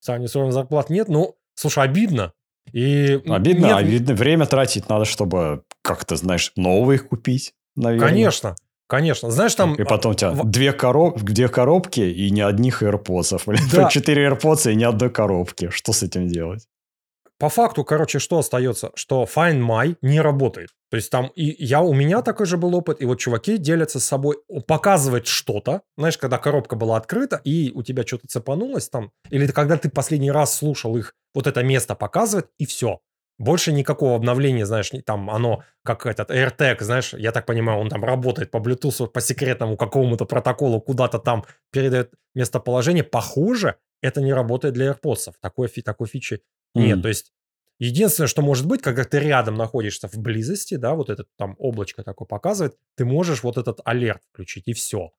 [0.00, 2.32] Сравнивать зарплат нет, но, слушай, обидно.
[2.72, 3.76] И обидно, нет...
[3.76, 4.14] обидно.
[4.14, 8.08] Время тратить надо, чтобы как-то, знаешь, новые купить, наверное.
[8.08, 8.56] Конечно.
[8.86, 9.30] Конечно.
[9.30, 9.74] Знаешь, там...
[9.74, 10.44] И потом у тебя в...
[10.44, 11.20] две, короб...
[11.20, 13.40] две коробки и ни одних AirPods.
[13.72, 13.88] Да.
[13.90, 15.70] Четыре AirPods и ни одной коробки.
[15.70, 16.68] Что с этим делать?
[17.38, 18.90] По факту, короче, что остается?
[18.94, 20.68] Что Find My не работает.
[20.92, 23.98] То есть там и я, у меня такой же был опыт, и вот чуваки делятся
[23.98, 29.10] с собой, показывать что-то, знаешь, когда коробка была открыта, и у тебя что-то цепанулось там,
[29.30, 33.00] или когда ты последний раз слушал их, вот это место показывает, и все.
[33.38, 38.04] Больше никакого обновления, знаешь, там оно, как этот AirTag, знаешь, я так понимаю, он там
[38.04, 43.02] работает по Bluetooth, по секретному какому-то протоколу, куда-то там передает местоположение.
[43.02, 45.32] Похоже, это не работает для AirPods.
[45.40, 46.42] Такой, такой фичи
[46.74, 47.02] нет, mm.
[47.02, 47.32] то есть
[47.86, 52.02] единственное, что может быть, когда ты рядом находишься в близости, да, вот этот там облачко
[52.02, 55.12] такое показывает, ты можешь вот этот алерт включить, и все.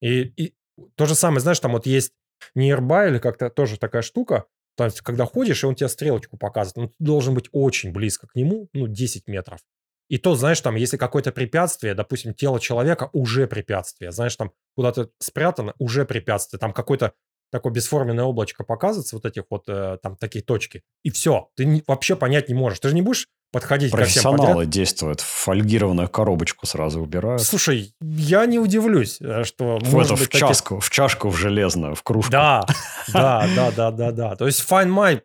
[0.00, 0.54] И, и
[0.96, 2.12] то же самое, знаешь, там вот есть
[2.56, 6.76] Nearby или как-то тоже такая штука, то есть, когда ходишь, и он тебе стрелочку показывает,
[6.76, 9.60] ну, ты должен быть очень близко к нему, ну, 10 метров.
[10.08, 15.10] И то, знаешь, там, если какое-то препятствие, допустим, тело человека уже препятствие, знаешь, там куда-то
[15.18, 17.12] спрятано, уже препятствие, там какой-то
[17.50, 21.82] такое бесформенное облачко показывается, вот этих вот э, там такие точки, и все, ты не,
[21.86, 22.80] вообще понять не можешь.
[22.80, 27.42] Ты же не будешь подходить Профессионалы ко всем действуют, фольгированную коробочку сразу убирают.
[27.42, 30.80] Слушай, я не удивлюсь, э, что в, может это, быть, в чашку, такие...
[30.80, 32.32] в чашку в железную, в кружку.
[32.32, 32.66] Да,
[33.12, 34.36] да, да, да, да, да.
[34.36, 35.22] То есть Find My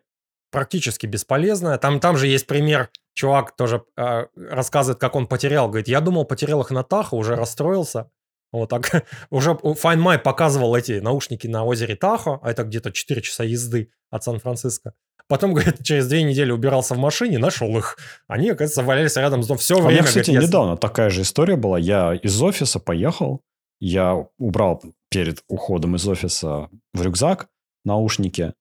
[0.50, 1.78] практически бесполезная.
[1.78, 5.68] Там, там же есть пример, чувак тоже э, рассказывает, как он потерял.
[5.68, 8.10] Говорит, я думал, потерял их на Тахо, уже расстроился.
[8.54, 9.04] Вот так.
[9.30, 13.90] Уже Find My показывал эти наушники на озере Тахо, а это где-то 4 часа езды
[14.10, 14.94] от Сан-Франциско.
[15.26, 17.98] Потом, говорит, через две недели убирался в машине, нашел их.
[18.28, 19.86] Они, оказывается, валялись рядом с домом все время.
[19.86, 20.76] А у меня, кстати, говорит, недавно я...
[20.76, 21.78] такая же история была.
[21.78, 23.40] Я из офиса поехал,
[23.80, 27.48] я убрал перед уходом из офиса в рюкзак
[27.84, 28.54] наушники,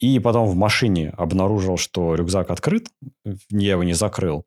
[0.00, 2.88] и потом в машине обнаружил, что рюкзак открыт,
[3.50, 4.44] я его не закрыл.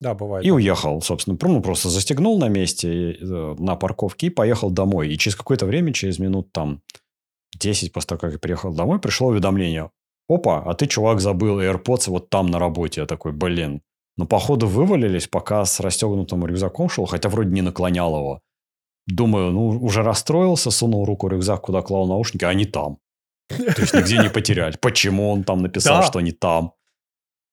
[0.00, 0.44] Да, бывает.
[0.44, 1.38] И уехал, собственно.
[1.40, 5.08] Ну, просто застегнул на месте э, на парковке и поехал домой.
[5.08, 6.82] И через какое-то время, через минут там
[7.58, 9.90] 10 после того, как я приехал домой, пришло уведомление.
[10.28, 13.02] Опа, а ты, чувак, забыл AirPods вот там на работе.
[13.02, 13.82] Я такой, блин.
[14.16, 18.40] Ну, походу, вывалились, пока с расстегнутым рюкзаком шел, хотя вроде не наклонял его.
[19.06, 22.98] Думаю, ну, уже расстроился, сунул руку в рюкзак, куда клал наушники, а они там.
[23.48, 24.80] То есть нигде не потерять.
[24.80, 26.72] Почему он там написал, что не там?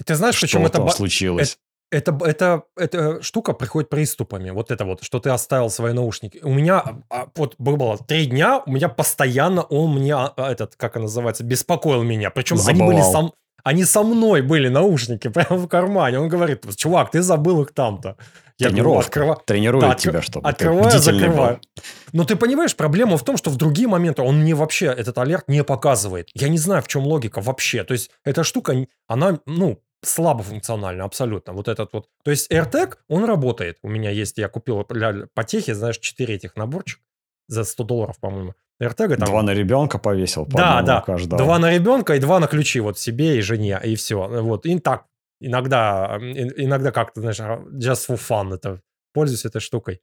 [0.05, 1.57] Ты знаешь, что почему это случилось?
[1.91, 4.49] Это, это, эта штука приходит приступами.
[4.49, 6.39] Вот это вот, что ты оставил свои наушники.
[6.41, 10.95] У меня а, вот было три дня, у меня постоянно он мне, а, этот, как
[10.95, 12.29] он называется, беспокоил меня.
[12.29, 12.89] Причем Забывал.
[12.89, 16.19] они были сам, они со мной были наушники прямо в кармане.
[16.19, 18.15] Он говорит, чувак, ты забыл их там-то.
[18.57, 19.07] Я Тренировка.
[19.07, 19.41] Открыва...
[19.45, 21.55] Тренирует да, тебя, чтобы Открываю, закрываю.
[21.55, 21.83] Был.
[22.13, 25.47] Но ты понимаешь, проблема в том, что в другие моменты он мне вообще этот алерт
[25.47, 26.29] не показывает.
[26.35, 27.83] Я не знаю, в чем логика вообще.
[27.83, 28.75] То есть эта штука,
[29.07, 31.53] она, ну, слабо функционально, абсолютно.
[31.53, 32.09] Вот этот вот.
[32.23, 33.77] То есть AirTag, он работает.
[33.83, 37.01] У меня есть, я купил для потехи, знаешь, 4 этих наборчик
[37.47, 38.53] за 100 долларов, по-моему.
[38.81, 39.27] AirTag там...
[39.27, 41.01] Два на ребенка повесил, по Да, да.
[41.01, 41.41] Каждого.
[41.41, 44.27] Два на ребенка и два на ключи вот себе и жене, и все.
[44.27, 44.65] Вот.
[44.65, 45.05] И так,
[45.39, 48.81] иногда, иногда как-то, знаешь, а, just for fun это,
[49.13, 50.01] пользуюсь этой штукой.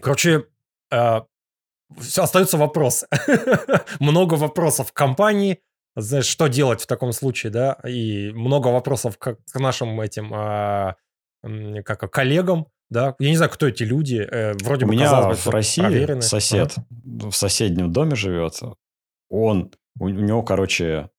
[0.00, 0.46] Короче,
[0.90, 1.20] э,
[2.16, 3.06] остаются вопросы.
[4.00, 5.60] Много вопросов в компании,
[6.00, 10.96] что делать в таком случае, да, и много вопросов к, к нашим этим а,
[11.84, 15.34] как коллегам, да, я не знаю, кто эти люди, э, вроде У бы, меня бы,
[15.34, 16.22] в России проверены.
[16.22, 17.30] сосед ага.
[17.30, 18.60] в соседнем доме живет,
[19.28, 21.10] он, у, у него, короче,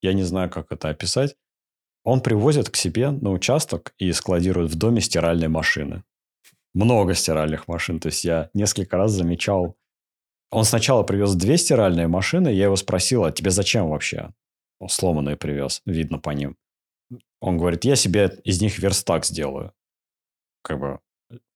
[0.00, 1.36] я не знаю, как это описать,
[2.04, 6.02] он привозит к себе на участок и складирует в доме стиральные машины.
[6.74, 8.00] Много стиральных машин.
[8.00, 9.76] То есть я несколько раз замечал
[10.52, 14.30] он сначала привез две стиральные машины, я его спросил, а тебе зачем вообще?
[14.78, 16.56] Он сломанные привез, видно по ним.
[17.40, 19.72] Он говорит, я себе из них верстак сделаю.
[20.62, 20.98] Как бы...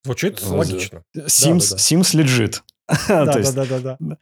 [0.02, 1.04] Звучит логично.
[1.14, 2.62] Sims, да, да, Sims legit.
[3.09, 4.18] Да, да, да, да, да.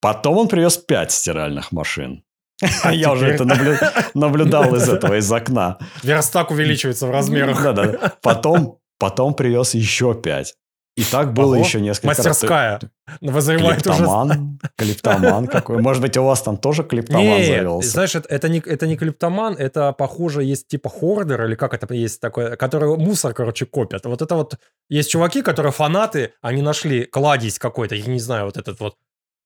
[0.00, 2.22] Потом он привез пять стиральных машин.
[2.82, 3.44] А я уже это
[4.14, 5.78] наблюдал из этого, из окна.
[6.02, 7.62] Верстак увеличивается в размерах.
[7.62, 8.12] Да, да.
[8.20, 10.54] Потом, потом привез еще пять.
[10.94, 12.78] И так было Ого, еще несколько Мастерская.
[12.80, 13.18] раз.
[13.22, 14.70] Вызывает клиптоман, уже...
[14.76, 15.80] клиптоман какой.
[15.80, 17.88] Может быть, у вас там тоже клиптоман не, завелся?
[17.88, 21.94] знаешь, это, это, не, это не клиптоман, это, похоже, есть типа хордер, или как это
[21.94, 24.04] есть такое, который мусор, короче, копят.
[24.04, 24.58] Вот это вот...
[24.90, 28.96] Есть чуваки, которые фанаты, они нашли кладезь какой-то, я не знаю, вот этот вот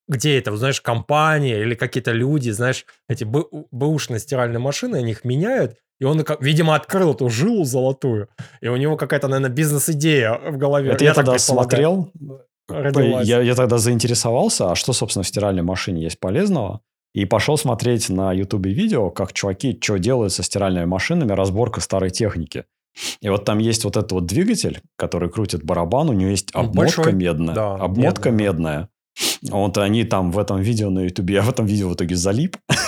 [0.09, 5.77] где это, знаешь, компания или какие-то люди, знаешь, эти бэушные стиральные машины, они их меняют,
[6.01, 8.29] и он, видимо, открыл эту жилу золотую,
[8.61, 10.91] и у него какая-то, наверное, бизнес-идея в голове.
[10.91, 12.11] Это я, я тогда смотрел,
[12.69, 16.81] я, я тогда заинтересовался, а что, собственно, в стиральной машине есть полезного?
[17.15, 22.11] И пошел смотреть на ютубе видео, как чуваки что делают со стиральными машинами, разборка старой
[22.11, 22.65] техники.
[23.21, 27.03] И вот там есть вот этот вот двигатель, который крутит барабан, у него есть обмотка
[27.03, 27.55] Большой, медная.
[27.55, 28.53] Да, обмотка медная.
[28.53, 28.89] медная.
[29.43, 32.57] Вот они там в этом видео на Ютубе, я в этом видео в итоге залип.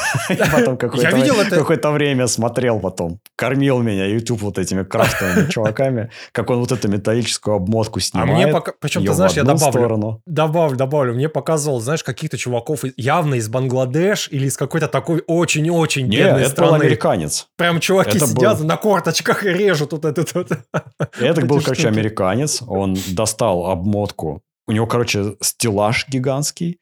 [0.52, 3.20] Потом какое-то время смотрел потом.
[3.36, 8.30] Кормил меня YouTube вот этими крафтовыми чуваками, как он вот эту металлическую обмотку снимает.
[8.30, 8.72] А мне пока...
[8.78, 11.14] Причем, ты знаешь, я добавлю, добавлю, добавлю.
[11.14, 16.50] Мне показывал, знаешь, каких-то чуваков явно из Бангладеш или из какой-то такой очень-очень бедной это
[16.50, 16.72] страны.
[16.72, 17.48] был американец.
[17.56, 20.50] Прям чуваки сидят на корточках и режут вот этот вот.
[21.20, 22.62] Это был, короче, американец.
[22.66, 26.78] Он достал обмотку у него, короче, стеллаж гигантский,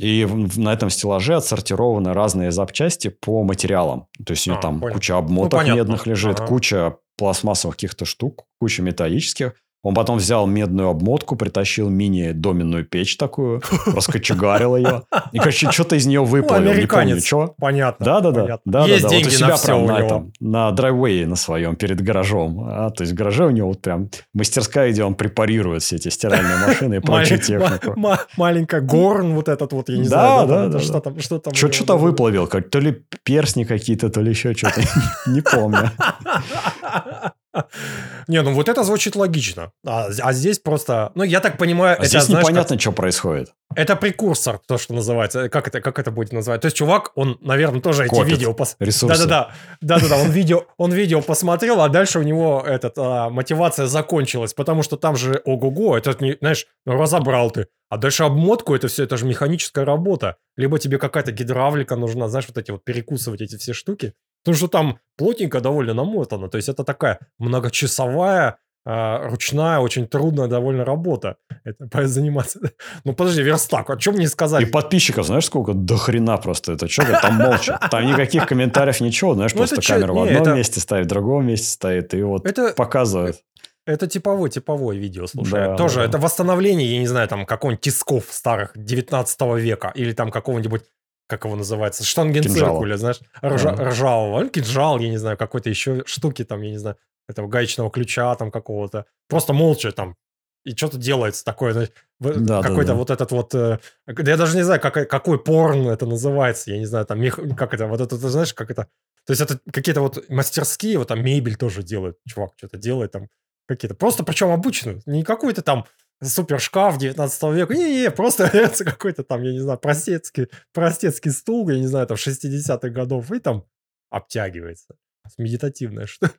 [0.00, 4.06] и на этом стеллаже отсортированы разные запчасти по материалам.
[4.24, 4.94] То есть у него а, там понял.
[4.94, 6.46] куча обмоток ну, медных лежит, ага.
[6.46, 9.54] куча пластмассовых каких-то штук, куча металлических.
[9.86, 15.04] Он потом взял медную обмотку, притащил мини-доменную печь такую, раскочегарил ее.
[15.30, 16.64] И, короче, что-то из нее выплавил.
[16.72, 17.24] Ну, не помню, американец.
[17.24, 17.54] что.
[17.56, 18.04] Понятно.
[18.04, 18.58] Да-да-да.
[18.64, 21.28] да, Есть да, деньги вот у себя на все прям у на этом, на драйвее
[21.28, 22.64] на своем перед гаражом.
[22.68, 26.08] А, то есть в гараже у него вот прям мастерская, где он препарирует все эти
[26.08, 27.92] стиральные машины и прочую технику.
[27.96, 30.48] ма- ма- Маленькая горн вот этот вот, я не знаю.
[30.48, 31.54] да, там, да, это Что там?
[31.54, 34.80] Что-то выплавил, как то ли персни какие-то, то ли еще что-то.
[35.30, 35.92] Не помню.
[38.28, 39.72] Не, ну вот это звучит логично.
[39.86, 41.12] А, а здесь просто...
[41.14, 43.52] Ну, я так понимаю, А это, здесь знаешь, как- непонятно, что происходит.
[43.74, 45.48] это прекурсор, то, что называется.
[45.48, 46.60] Как это, как это будет называть?
[46.60, 48.52] То есть чувак, он, наверное, тоже эти Копит видео...
[48.52, 49.26] пос- Ресурсы.
[49.26, 49.54] Да-да-да.
[49.80, 50.16] Да-да-да.
[50.22, 54.96] Он видео, он видео посмотрел, а дальше у него этот, а, мотивация закончилась, потому что
[54.96, 57.66] там же ого-го, это, не, знаешь, ну, разобрал ты.
[57.88, 60.36] А дальше обмотку, это все, это же механическая работа.
[60.56, 64.14] Либо тебе какая-то гидравлика нужна, знаешь, вот эти вот перекусывать эти все штуки.
[64.46, 66.48] Потому что там плотненько довольно намотано.
[66.48, 71.36] То есть это такая многочасовая, а, ручная, очень трудная довольно работа.
[71.64, 72.60] Это заниматься.
[73.04, 74.62] Ну подожди, верстак, о чем мне сказать?
[74.62, 75.72] И подписчиков, знаешь, сколько?
[75.74, 76.72] До хрена просто.
[76.74, 77.02] Это что?
[77.20, 77.78] Там молча.
[77.90, 79.34] Там никаких комментариев, ничего.
[79.34, 82.14] Знаешь, Ну, просто камера в не, одном это- месте стоит, в другом месте стоит.
[82.14, 83.42] И вот Это- показывает.
[83.84, 85.52] Это типовое, типовое видео, слушай.
[85.52, 86.04] Да, Тоже да.
[86.06, 90.82] это восстановление, я не знаю, там какого-нибудь тисков старых 19 века или там какого-нибудь,
[91.26, 93.90] как его называется, штангенциркуля, знаешь, ржа- Ага.
[93.90, 96.96] ржавого, ну, кинжал, я не знаю, какой-то еще штуки там, я не знаю,
[97.28, 99.06] этого гаечного ключа там какого-то.
[99.28, 100.16] Просто молча там
[100.64, 101.74] и что-то делается такое,
[102.20, 102.94] Да, да, какой-то да.
[102.98, 106.78] вот этот вот, э, да я даже не знаю, какой, какой порн это называется, я
[106.78, 108.88] не знаю, там, мех- как это, вот это, ты знаешь, как это,
[109.26, 113.28] то есть это какие-то вот мастерские, вот там мебель тоже делают, чувак что-то делает там,
[113.68, 115.84] какие-то, просто причем обычную, не какой-то там
[116.22, 121.68] супер шкаф 19 века, не-не, просто это какой-то там, я не знаю, простецкий, простецкий стул,
[121.68, 123.64] я не знаю, там 60-х годов, и там
[124.10, 124.96] обтягивается.
[125.38, 126.06] Медитативное.
[126.06, 126.30] Что,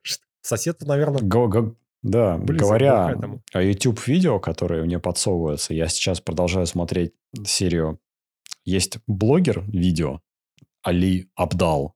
[0.42, 3.16] Сосед, наверное, Го- го- Да, говоря
[3.54, 7.13] о YouTube-видео, которые мне подсовываются, я сейчас продолжаю смотреть
[7.46, 8.00] серию.
[8.63, 10.22] Есть блогер видео,
[10.84, 11.96] Али Абдал.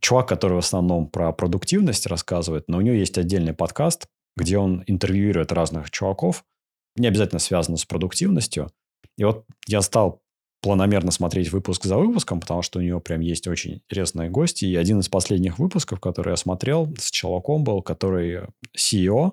[0.00, 4.82] Чувак, который в основном про продуктивность рассказывает, но у него есть отдельный подкаст, где он
[4.86, 6.44] интервьюирует разных чуваков,
[6.96, 8.70] не обязательно связано с продуктивностью.
[9.16, 10.22] И вот я стал
[10.60, 14.64] планомерно смотреть выпуск за выпуском, потому что у него прям есть очень интересные гости.
[14.64, 19.32] И один из последних выпусков, который я смотрел, с чуваком был, который CEO,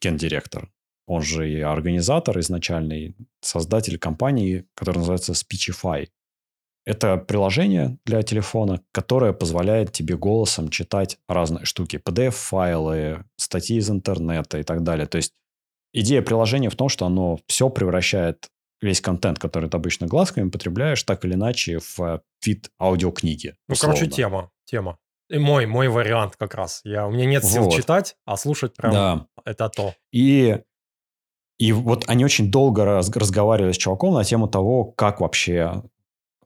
[0.00, 0.70] гендиректор,
[1.06, 6.08] он же и организатор изначальный, создатель компании, которая называется Speechify.
[6.84, 11.96] Это приложение для телефона, которое позволяет тебе голосом читать разные штуки.
[11.96, 15.06] PDF-файлы, статьи из интернета и так далее.
[15.06, 15.34] То есть
[16.00, 18.48] идея приложения в том, что оно все превращает
[18.80, 23.54] весь контент, который ты обычно глазками потребляешь, так или иначе в э, вид аудиокниги.
[23.68, 24.14] ну, короче, условно.
[24.16, 24.98] тема, тема.
[25.30, 26.80] И мой, мой вариант как раз.
[26.84, 27.74] Я, у меня нет сил Вот.
[27.74, 29.26] читать, а слушать прям Да.
[29.44, 29.94] это то.
[30.12, 30.58] И,
[31.58, 35.82] и вот они очень долго раз- разговаривали с чуваком на тему того, как вообще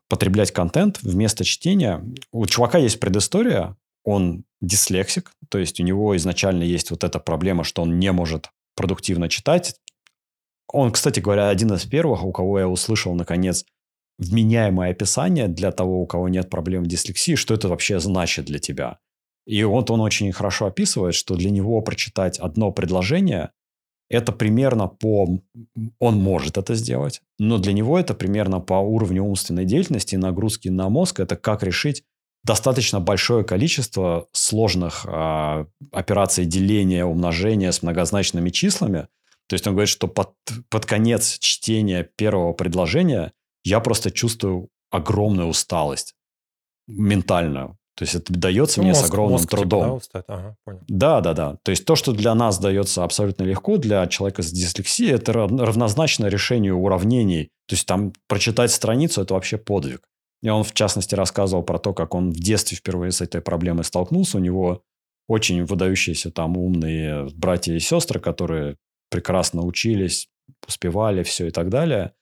[0.09, 2.03] потреблять контент вместо чтения.
[2.33, 7.63] У чувака есть предыстория, он дислексик, то есть у него изначально есть вот эта проблема,
[7.65, 9.77] что он не может продуктивно читать.
[10.69, 13.65] Он, кстати говоря, один из первых, у кого я услышал, наконец,
[14.19, 18.99] вменяемое описание для того, у кого нет проблем дислексии, что это вообще значит для тебя.
[19.47, 23.51] И вот он очень хорошо описывает, что для него прочитать одно предложение
[24.13, 25.41] это примерно по...
[25.99, 30.69] Он может это сделать, но для него это примерно по уровню умственной деятельности и нагрузки
[30.69, 31.21] на мозг.
[31.21, 32.05] Это как решить
[32.45, 39.09] достаточно большое количество сложных а, операций деления, умножения с многозначными числами.
[39.49, 40.31] То есть он говорит, что под,
[40.69, 43.33] под конец чтения первого предложения
[43.65, 46.15] я просто чувствую огромную усталость
[46.89, 47.77] ментальную.
[47.95, 49.83] То есть это дается Ну, мне с мозг- огромным мозг, типа, трудом.
[49.83, 50.25] да, устает?
[50.29, 50.81] Ага, понял.
[50.89, 51.57] Да, да, да.
[51.63, 55.51] То есть то, что для нас дается абсолютно легко, для человека с дислексией, это рав-
[55.53, 57.51] равнозначно решению уравнений.
[57.69, 60.01] То есть там прочитать страницу– это вообще подвиг.
[60.43, 63.85] И он, в частности, рассказывал про то, как он в детстве впервые с этой проблемой
[63.85, 64.39] столкнулся.
[64.39, 64.83] У него
[65.29, 68.77] очень выдающиеся там умные братья и сестры, которые
[69.09, 70.29] прекрасно учились,
[70.67, 72.13] успевали, все и так далее.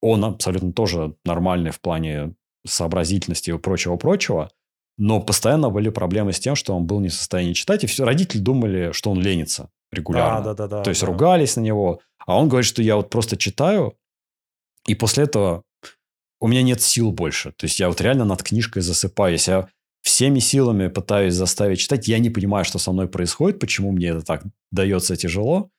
[0.00, 2.34] Он абсолютно тоже нормальный в плане
[2.66, 4.50] сообразительности и прочего-прочего.
[4.98, 8.04] Но постоянно были проблемы с тем, что он был не в состоянии читать, и все
[8.04, 10.44] родители думали, что он ленится регулярно.
[10.44, 10.82] Да, да, да, да.
[10.82, 11.06] То есть да.
[11.06, 12.00] ругались на него.
[12.26, 13.96] А он говорит, что я вот просто читаю,
[14.86, 15.62] и после этого
[16.40, 17.52] у меня нет сил больше.
[17.52, 19.48] То есть я вот реально над книжкой засыпаюсь.
[19.48, 19.68] Я
[20.02, 22.08] всеми силами пытаюсь заставить читать.
[22.08, 25.70] Я не понимаю, что со мной происходит, почему мне это так дается тяжело.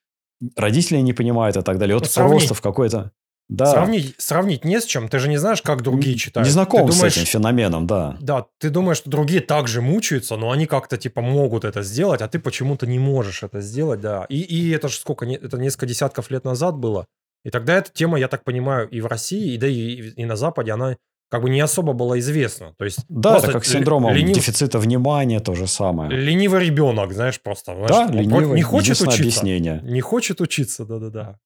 [0.55, 1.95] Родители не понимают и так далее.
[1.97, 3.12] Вот Ну, просто в какой-то...
[3.49, 3.66] Да.
[3.66, 5.10] Сравнить, сравнить не с чем.
[5.10, 6.45] Ты же не знаешь, как другие читают.
[6.45, 8.16] Не знаком ты думаешь, с этим феноменом, да.
[8.22, 12.28] Да, ты думаешь, что другие также мучаются, но они как-то типа могут это сделать, а
[12.28, 14.26] ты почему-то не можешь это сделать, да.
[14.30, 17.07] И, и это же сколько, это несколько десятков лет назад было.
[17.44, 20.36] И тогда эта тема, я так понимаю, и в России, и да и, и на
[20.36, 20.98] Западе, она
[21.30, 22.74] как бы не особо была известна.
[22.78, 24.36] То есть да, это как синдром ленив...
[24.36, 26.12] дефицита внимания, то же самое.
[26.12, 27.76] Ленивый ребенок, знаешь, просто.
[27.76, 29.22] Знаешь, да, ленивый, не хочет учиться.
[29.22, 29.80] объяснение.
[29.84, 31.40] Не хочет учиться, да-да-да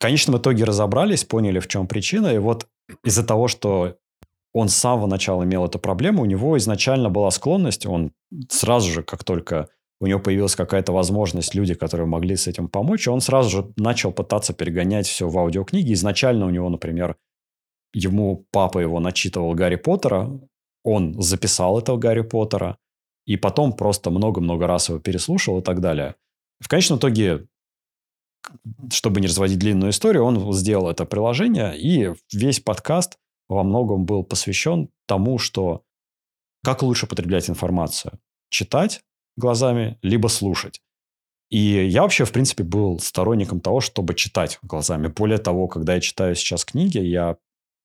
[0.00, 2.28] конечном итоге разобрались, поняли, в чем причина.
[2.28, 2.66] И вот
[3.04, 3.96] из-за того, что
[4.52, 8.12] он с самого начала имел эту проблему, у него изначально была склонность, он
[8.48, 9.68] сразу же, как только
[10.00, 14.12] у него появилась какая-то возможность, люди, которые могли с этим помочь, он сразу же начал
[14.12, 15.92] пытаться перегонять все в аудиокниги.
[15.92, 17.16] Изначально у него, например,
[17.92, 20.30] ему папа его начитывал Гарри Поттера,
[20.82, 22.78] он записал этого Гарри Поттера,
[23.26, 26.14] и потом просто много-много раз его переслушал и так далее.
[26.60, 27.46] В конечном итоге
[28.90, 34.24] чтобы не разводить длинную историю, он сделал это приложение, и весь подкаст во многом был
[34.24, 35.82] посвящен тому, что
[36.64, 38.18] как лучше потреблять информацию.
[38.48, 39.02] Читать
[39.40, 40.80] глазами, либо слушать.
[41.50, 45.08] И я вообще, в принципе, был сторонником того, чтобы читать глазами.
[45.08, 47.36] Более того, когда я читаю сейчас книги, я,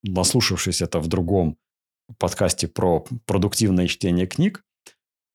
[0.03, 1.57] наслушавшись это в другом
[2.19, 4.63] подкасте про продуктивное чтение книг,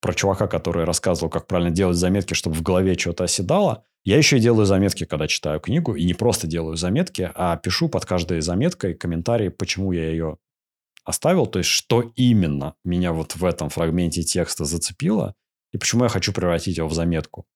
[0.00, 4.38] про чувака, который рассказывал, как правильно делать заметки, чтобы в голове что-то оседало, я еще
[4.38, 8.40] и делаю заметки, когда читаю книгу, и не просто делаю заметки, а пишу под каждой
[8.40, 10.38] заметкой комментарии, почему я ее
[11.04, 15.34] оставил, то есть что именно меня вот в этом фрагменте текста зацепило,
[15.72, 17.46] и почему я хочу превратить его в заметку.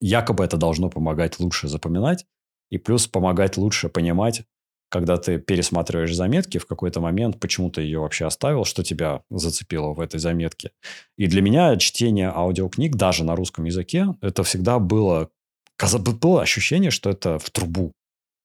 [0.00, 2.26] Якобы это должно помогать лучше запоминать,
[2.70, 4.44] и плюс помогать лучше понимать,
[4.88, 9.92] когда ты пересматриваешь заметки, в какой-то момент почему ты ее вообще оставил, что тебя зацепило
[9.94, 10.72] в этой заметке.
[11.16, 15.30] И для меня чтение аудиокниг даже на русском языке, это всегда было
[15.78, 17.92] было ощущение, что это в трубу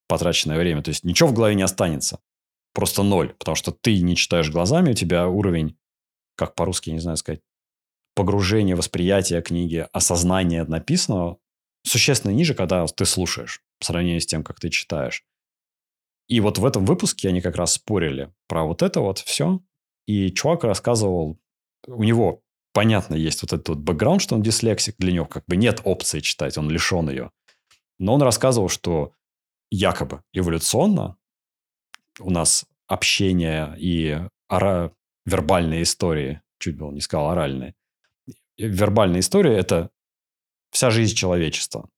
[0.08, 0.84] потраченное время.
[0.84, 2.20] То есть ничего в голове не останется.
[2.74, 3.34] Просто ноль.
[3.40, 5.78] Потому что ты не читаешь глазами, у тебя уровень,
[6.36, 7.42] как по-русски, не знаю сказать,
[8.16, 11.38] погружение, восприятие книги, осознание написанного
[11.84, 15.26] существенно ниже, когда ты слушаешь, по сравнению с тем, как ты читаешь.
[16.28, 19.60] И вот в этом выпуске они как раз спорили про вот это вот все.
[20.08, 21.40] И чувак рассказывал,
[21.88, 22.42] у него
[22.74, 26.20] понятно, есть вот этот вот бэкграунд, что он дислексик, для него как бы нет опции
[26.20, 27.32] читать, он лишен ее.
[28.00, 29.14] Но он рассказывал, что
[29.70, 31.18] якобы эволюционно
[32.20, 34.94] у нас общение и ора...
[35.26, 37.76] вербальные истории, чуть было не сказал оральные,
[38.68, 39.90] вербальные истории– это
[40.72, 41.90] вся жизнь человечества.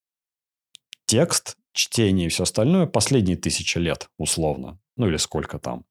[1.06, 4.80] Текст, чтение и все остальное– последние тысячи лет, условно.
[4.96, 5.86] Ну, или сколько там.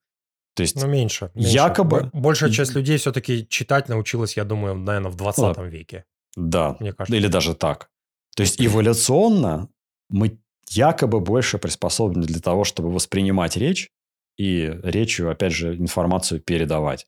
[0.54, 1.52] То есть, ну, меньше, меньше.
[1.52, 2.10] Якобы...
[2.12, 6.04] Большая часть людей все-таки читать научилась, я думаю, наверное, в 20 ну, веке.
[6.36, 7.16] Да, мне кажется.
[7.16, 7.90] или даже так.
[8.36, 9.68] То есть, эволюционно
[10.08, 13.90] мы якобы больше приспособлены для того, чтобы воспринимать речь
[14.36, 17.06] и речью, опять же, информацию передавать.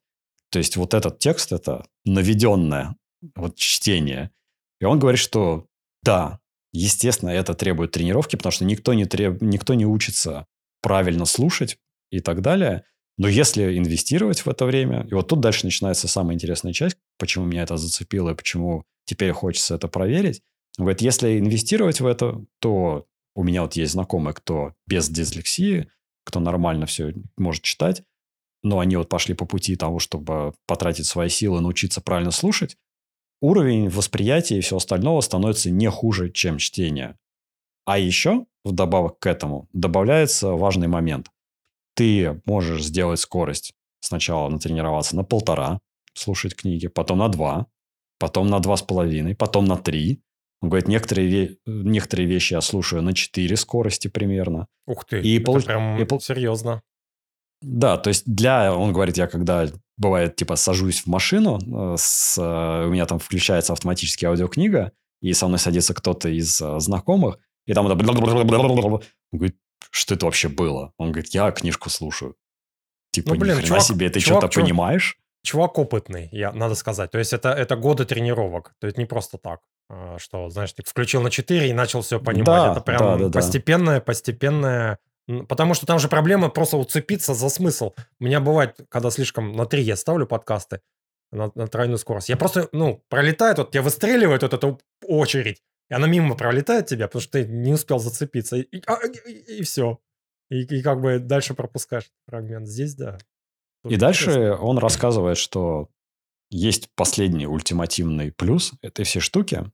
[0.50, 2.96] То есть, вот этот текст– это наведенное
[3.34, 4.30] вот чтение.
[4.80, 5.66] И он говорит, что
[6.02, 6.40] да,
[6.72, 9.40] естественно, это требует тренировки, потому что никто не, треб...
[9.40, 10.46] никто не учится
[10.82, 11.78] правильно слушать
[12.10, 12.84] и так далее–
[13.16, 17.44] но если инвестировать в это время, и вот тут дальше начинается самая интересная часть, почему
[17.44, 20.42] меня это зацепило и почему теперь хочется это проверить.
[20.76, 23.06] Говорит, если инвестировать в это, то
[23.36, 25.88] у меня вот есть знакомые, кто без дислексии,
[26.24, 28.02] кто нормально все может читать,
[28.62, 32.76] но они вот пошли по пути того, чтобы потратить свои силы, научиться правильно слушать,
[33.44, 37.16] уровень восприятия и все остального становится не хуже, чем чтение.
[37.84, 41.30] А еще, вдобавок к этому, добавляется важный момент
[41.94, 45.80] ты можешь сделать скорость сначала натренироваться на полтора,
[46.12, 47.66] слушать книги, потом на два,
[48.18, 50.20] потом на два с половиной, потом на три.
[50.60, 54.66] Он говорит, некоторые, некоторые вещи я слушаю на четыре скорости примерно.
[54.86, 55.64] Ух ты, и это получ...
[55.64, 56.20] прям и...
[56.20, 56.82] серьезно.
[57.62, 59.66] Да, то есть для, он говорит, я когда
[59.96, 65.32] бывает, типа, сажусь в машину, э, с, э, у меня там включается автоматически аудиокнига, и
[65.32, 67.94] со мной садится кто-то из э, знакомых, и там это...
[67.94, 69.00] Он
[69.32, 69.56] говорит,
[69.90, 70.92] что это вообще было?
[70.98, 72.36] Он говорит, я книжку слушаю.
[73.12, 75.16] Типа, ну, блин, ни чувак, себе, ты что-то понимаешь?
[75.44, 77.10] Чувак опытный, я, надо сказать.
[77.10, 78.74] То есть это, это годы тренировок.
[78.80, 79.60] То есть не просто так,
[80.18, 82.46] что, знаешь, ты включил на 4 и начал все понимать.
[82.46, 84.00] Да, это прям да, да, постепенное, да.
[84.00, 84.98] постепенное...
[85.48, 87.92] Потому что там же проблема просто уцепиться за смысл.
[88.20, 90.80] У меня бывает, когда слишком на 3 я ставлю подкасты,
[91.32, 92.28] на, на тройную скорость.
[92.28, 97.06] Я просто, ну, пролетает, вот я выстреливает вот эту очередь, и она мимо пролетает тебя,
[97.06, 98.56] потому что ты не успел зацепиться.
[98.56, 99.98] И, а, и, и, и все.
[100.50, 102.68] И, и как бы дальше пропускаешь фрагмент.
[102.68, 103.18] Здесь, да.
[103.82, 104.62] Тут и дальше интересно.
[104.62, 105.88] он рассказывает, что
[106.50, 109.70] есть последний ультимативный плюс этой всей штуки.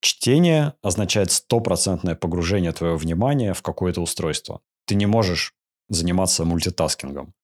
[0.00, 4.60] Чтение означает стопроцентное погружение твоего внимания в какое-то устройство.
[4.88, 5.54] Ты не можешь
[5.88, 7.34] заниматься мультитаскингом.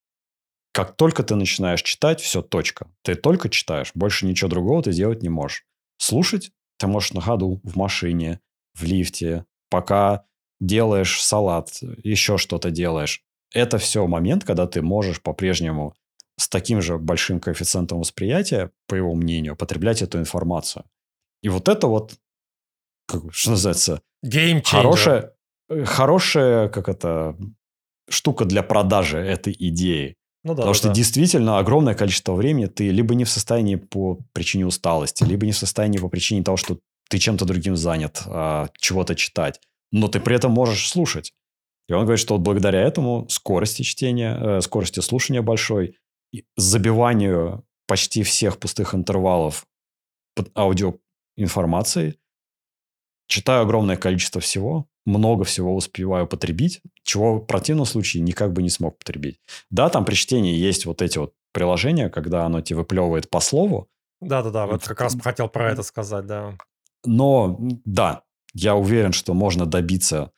[0.73, 2.91] Как только ты начинаешь читать, все, точка.
[3.03, 5.65] Ты только читаешь, больше ничего другого ты делать не можешь.
[5.99, 8.41] Слушать ты можешь на ходу, в машине,
[8.75, 10.25] в лифте, пока
[10.61, 13.23] делаешь салат, еще что-то делаешь.
[13.53, 15.95] Это все момент, когда ты можешь по-прежнему
[16.37, 20.85] с таким же большим коэффициентом восприятия, по его мнению, потреблять эту информацию.
[21.43, 22.15] И вот это вот,
[23.07, 25.34] как, что называется, Game хорошая,
[25.85, 27.37] хорошая, как это,
[28.09, 30.17] штука для продажи этой идеи.
[30.45, 30.95] Ну, да, Потому да, что да.
[30.95, 35.57] действительно огромное количество времени ты либо не в состоянии по причине усталости, либо не в
[35.57, 39.61] состоянии по причине того, что ты чем-то другим занят, а, чего-то читать,
[39.91, 41.33] но ты при этом можешь слушать.
[41.89, 45.99] И он говорит, что вот благодаря этому скорости чтения, э, скорости слушания большой,
[46.57, 49.67] забиванию почти всех пустых интервалов
[50.35, 52.19] под аудиоинформацией,
[53.29, 58.71] читаю огромное количество всего, много всего успеваю потребить, чего в противном случае никак бы не
[58.71, 59.39] смог потребить.
[59.71, 63.89] Да, там при чтении есть вот эти вот приложения, когда оно тебе выплевывает по слову.
[64.21, 66.57] Да-да-да, вот как раз хотел про это сказать, да.
[67.05, 68.23] Но, да,
[68.55, 70.31] я уверен, что можно добиться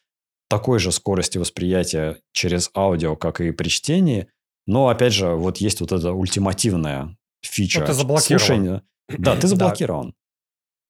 [0.49, 4.29] такой же скорости восприятия через аудио, как и при чтении.
[4.67, 7.81] Но, опять же, вот есть вот эта ультимативная фича.
[7.81, 8.39] Ну, ты заблокирован.
[8.39, 8.83] Слушания.
[9.09, 10.15] Да, ты заблокирован.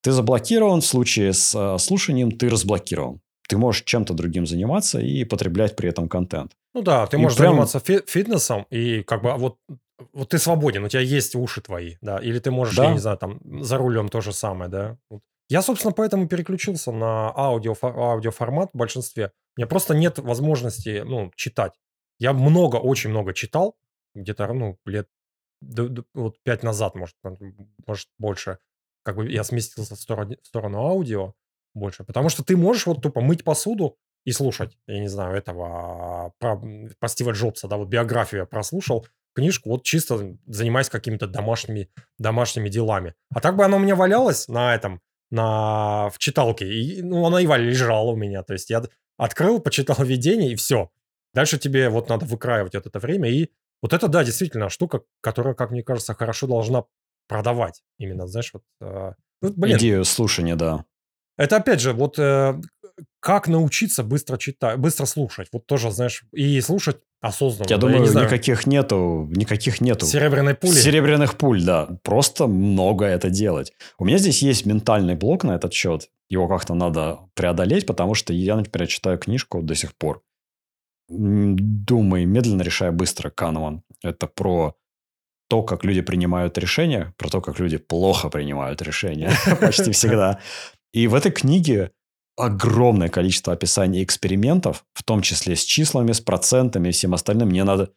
[0.03, 5.25] Ты заблокирован, в случае с э, слушанием ты разблокирован ты можешь чем-то другим заниматься и
[5.25, 6.53] потреблять при этом контент.
[6.75, 7.53] Ну да, ты и можешь прям...
[7.53, 9.59] заниматься фи- фитнесом, и как бы а вот,
[10.13, 12.85] вот ты свободен, у тебя есть уши твои, да, или ты можешь, да.
[12.85, 14.99] я не знаю, там за рулем то же самое, да.
[15.49, 19.33] Я, собственно, поэтому переключился на аудио, аудиоформат в большинстве.
[19.57, 21.73] У меня просто нет возможности, ну, читать.
[22.19, 23.77] Я много, очень много читал,
[24.15, 25.09] где-то, ну, лет
[26.15, 27.17] вот пять назад, может,
[27.87, 28.59] может больше.
[29.03, 31.35] Как бы я сместился в сторону, в сторону аудио,
[31.77, 32.05] больше.
[32.05, 36.61] Потому что ты можешь вот тупо мыть посуду и слушать, я не знаю, этого про,
[36.99, 42.69] про Стива Джобса, да, вот биографию я прослушал, книжку, вот чисто занимаясь какими-то домашними, домашними
[42.69, 43.15] делами.
[43.31, 45.01] А так бы оно у меня валялось на этом,
[45.31, 48.43] на, в читалке, и, ну, она и лежала у меня.
[48.43, 48.83] То есть я
[49.17, 50.91] открыл, почитал видение, и все.
[51.35, 53.51] Дальше тебе вот надо выкраивать вот это время, и
[53.83, 56.85] вот это, да, действительно штука, которая, как мне кажется, хорошо должна
[57.29, 57.83] продавать.
[57.99, 58.63] Именно, знаешь, вот...
[58.81, 59.13] Э,
[59.43, 59.77] ну, блин.
[59.77, 60.85] Идею слушания, да.
[61.37, 62.55] Это опять же, вот э,
[63.21, 65.49] как научиться быстро читать, быстро слушать.
[65.53, 67.69] Вот тоже, знаешь, и слушать осознанно.
[67.69, 68.27] Я да, думаю, я не знаю.
[68.27, 70.07] никаких нету, никаких нету.
[70.07, 70.75] Серебряной пули?
[70.75, 71.99] Серебряных пуль, да.
[72.03, 73.73] Просто много это делать.
[73.99, 76.09] У меня здесь есть ментальный блок на этот счет.
[76.29, 80.23] Его как-то надо преодолеть, потому что я, например, читаю книжку до сих пор.
[81.09, 83.83] Думай, медленно решая быстро, Канеман.
[84.03, 84.75] Это про
[85.49, 89.31] то, как люди принимают решения, про то, как люди плохо принимают решения
[89.61, 90.41] почти всегда.
[90.93, 91.93] И в этой книге
[92.37, 97.49] огромное количество описаний экспериментов, в том числе с числами, с процентами и всем остальным.
[97.49, 97.93] Мне надо...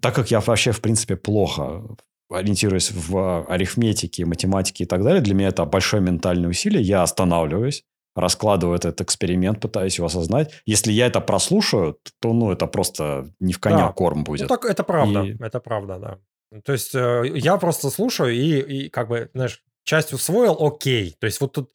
[0.00, 1.82] Так как я вообще, в принципе, плохо
[2.28, 6.82] ориентируюсь в арифметике, математике и так далее, для меня это большое ментальное усилие.
[6.82, 7.84] Я останавливаюсь,
[8.16, 10.50] раскладываю этот эксперимент, пытаюсь его осознать.
[10.64, 13.92] Если я это прослушаю, то ну, это просто не в коня да.
[13.92, 14.42] корм будет.
[14.42, 15.36] Ну, так это правда, и...
[15.40, 16.60] это правда, да.
[16.64, 21.16] То есть э, я просто слушаю и, и как бы, знаешь, часть усвоил, окей.
[21.20, 21.70] То есть вот тут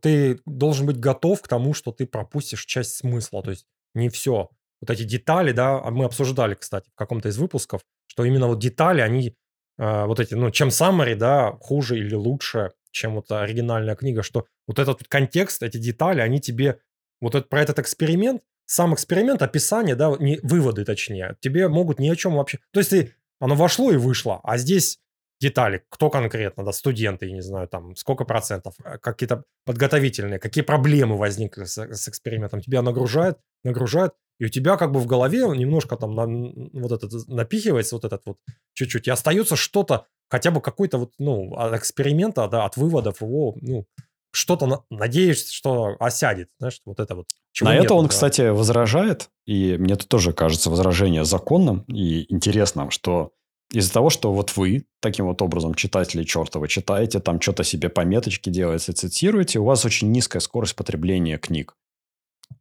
[0.00, 3.42] ты должен быть готов к тому, что ты пропустишь часть смысла.
[3.42, 4.50] То есть не все.
[4.80, 8.58] Вот эти детали, да, а мы обсуждали, кстати, в каком-то из выпусков, что именно вот
[8.58, 9.34] детали, они
[9.78, 14.46] э, вот эти, ну, чем summary, да, хуже или лучше, чем вот оригинальная книга, что
[14.66, 16.80] вот этот вот контекст, эти детали, они тебе,
[17.20, 22.08] вот это, про этот эксперимент, сам эксперимент, описание, да, не, выводы точнее, тебе могут ни
[22.08, 22.58] о чем вообще...
[22.72, 25.00] То есть ты, оно вошло и вышло, а здесь
[25.40, 30.64] детали, кто конкретно, да, студенты, я не знаю, там, сколько процентов, э, какие-то подготовительные, какие
[30.64, 35.40] проблемы возникли с, с экспериментом, тебя нагружает, нагружает, и у тебя как бы в голове
[35.56, 38.38] немножко там на, вот этот напихивается вот этот вот
[38.74, 43.54] чуть-чуть, и остается что-то, хотя бы какой-то вот, ну, от эксперимента, да, от выводов его,
[43.60, 43.86] ну,
[44.32, 47.26] что-то на, надеешься, что осядет, знаешь, вот это вот.
[47.52, 48.08] Чего на нет, это он, да.
[48.08, 53.32] кстати, возражает, и мне это тоже кажется возражение законным и интересным, что
[53.74, 58.48] из-за того, что вот вы таким вот образом, читатели чертова, читаете, там что-то себе пометочки
[58.48, 61.76] делаете, цитируете, у вас очень низкая скорость потребления книг.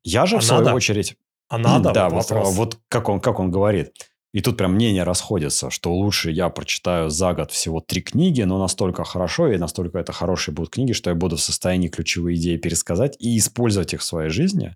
[0.03, 0.75] Я же, а в свою надо?
[0.75, 1.15] очередь...
[1.49, 1.91] А надо?
[1.91, 3.93] Да, вот, вот как, он, как он говорит.
[4.33, 8.57] И тут прям мнения расходятся, что лучше я прочитаю за год всего три книги, но
[8.57, 12.57] настолько хорошо и настолько это хорошие будут книги, что я буду в состоянии ключевые идеи
[12.57, 14.75] пересказать и использовать их в своей жизни.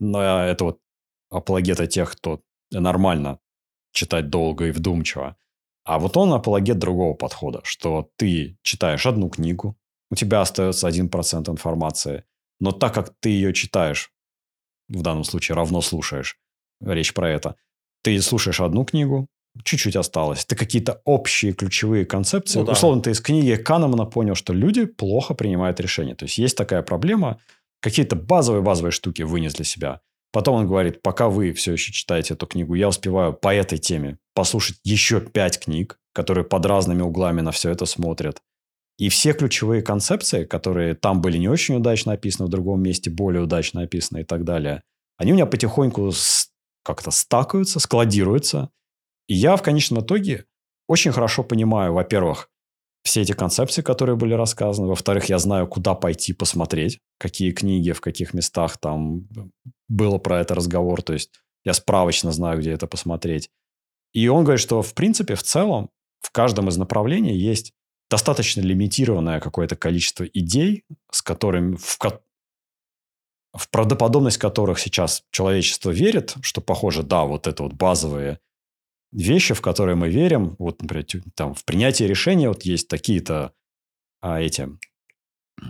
[0.00, 0.78] Но это вот
[1.30, 2.40] апологеты тех, кто
[2.70, 3.38] нормально
[3.92, 5.36] читать долго и вдумчиво.
[5.88, 9.74] А вот он апологет другого подхода, что ты читаешь одну книгу,
[10.10, 12.24] у тебя остается 1% информации,
[12.60, 14.12] но так как ты ее читаешь,
[14.90, 16.36] в данном случае равно слушаешь,
[16.82, 17.56] речь про это.
[18.02, 19.28] Ты слушаешь одну книгу,
[19.64, 20.44] чуть-чуть осталось.
[20.44, 22.58] Ты какие-то общие ключевые концепции.
[22.58, 22.72] Ну, да.
[22.72, 26.14] Условно, ты из книги Канемана понял, что люди плохо принимают решения.
[26.14, 27.40] То есть, есть такая проблема.
[27.80, 30.02] Какие-то базовые-базовые штуки вынес для себя.
[30.32, 34.18] Потом он говорит, пока вы все еще читаете эту книгу, я успеваю по этой теме
[34.34, 38.42] послушать еще пять книг, которые под разными углами на все это смотрят.
[38.98, 43.42] И все ключевые концепции, которые там были не очень удачно описаны, в другом месте более
[43.42, 44.82] удачно описаны и так далее,
[45.16, 46.12] они у меня потихоньку
[46.84, 48.70] как-то стакаются, складируются.
[49.28, 50.46] И я в конечном итоге
[50.88, 52.50] очень хорошо понимаю, во-первых,
[53.02, 54.88] все эти концепции, которые были рассказаны.
[54.88, 59.28] Во-вторых, я знаю, куда пойти посмотреть, какие книги, в каких местах там
[59.88, 61.02] было про это разговор.
[61.02, 61.30] То есть
[61.64, 63.50] я справочно знаю, где это посмотреть.
[64.12, 65.90] И он говорит, что в принципе, в целом,
[66.20, 67.72] в каждом из направлений есть
[68.10, 71.98] достаточно лимитированное какое-то количество идей, с которыми, в,
[73.54, 78.40] в правдоподобность которых сейчас человечество верит, что, похоже, да, вот это вот базовые
[79.12, 83.52] вещи, в которые мы верим, вот, например, там, в принятии решения вот есть такие-то
[84.20, 84.68] а, эти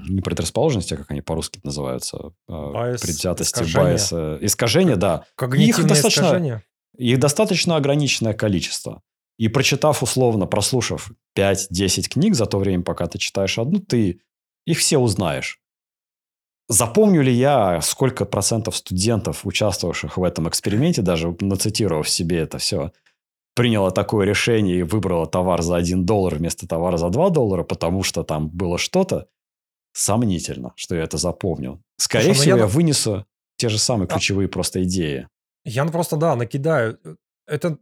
[0.08, 3.90] не предрасположенности, а как они по-русски называются, Байс, предвзятости, искажения.
[3.90, 5.24] байса, искажения, да.
[5.34, 6.64] Когнитивные их достаточно, искажения.
[6.96, 9.02] Их достаточно ограниченное количество.
[9.38, 14.20] И прочитав условно, прослушав 5-10 книг за то время, пока ты читаешь одну, ты
[14.66, 15.60] их все узнаешь.
[16.68, 22.92] Запомню ли я, сколько процентов студентов, участвовавших в этом эксперименте, даже нацитировав себе это все,
[23.58, 28.04] приняло такое решение и выбрало товар за 1 доллар вместо товара за 2 доллара, потому
[28.04, 29.26] что там было что-то,
[29.92, 31.82] сомнительно, что я это запомнил.
[31.96, 32.62] Скорее Слушай, ну всего, я...
[32.62, 34.48] я вынесу те же самые ключевые а...
[34.48, 35.26] просто идеи.
[35.64, 37.00] Я просто, да, накидаю.
[37.48, 37.78] Это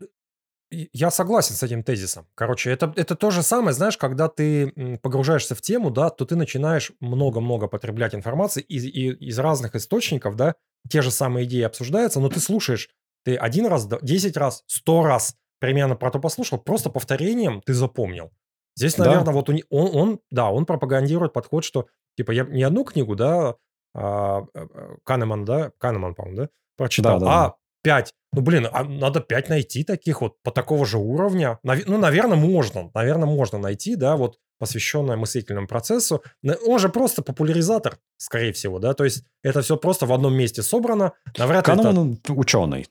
[0.71, 2.27] я согласен с этим тезисом.
[2.35, 6.37] Короче, это, это то же самое, знаешь, когда ты погружаешься в тему, да, то ты
[6.37, 10.55] начинаешь много-много потреблять информации из, из разных источников, да,
[10.89, 12.89] те же самые идеи обсуждаются, но ты слушаешь,
[13.27, 18.31] ты один раз, десять раз, сто раз примерно про то послушал, просто повторением ты запомнил.
[18.77, 19.33] Здесь, наверное, да.
[19.33, 21.87] вот он, он, да, он пропагандирует подход, что,
[22.17, 23.55] типа, я не одну книгу, да,
[23.95, 28.13] а, э, э, Канеман, да, Канеман, по-моему, да, прочитал, да, да, а 5.
[28.35, 31.59] Ну, блин, а надо 5 найти таких вот по такого же уровня.
[31.63, 32.91] Ну, наверное, можно.
[32.93, 36.23] Наверное, можно найти, да, вот посвященное мыслительному процессу.
[36.67, 40.63] Он же просто популяризатор, скорее всего, да, то есть это все просто в одном месте
[40.63, 41.13] собрано.
[41.39, 42.33] Навряд Канон это...
[42.33, 42.87] ученый.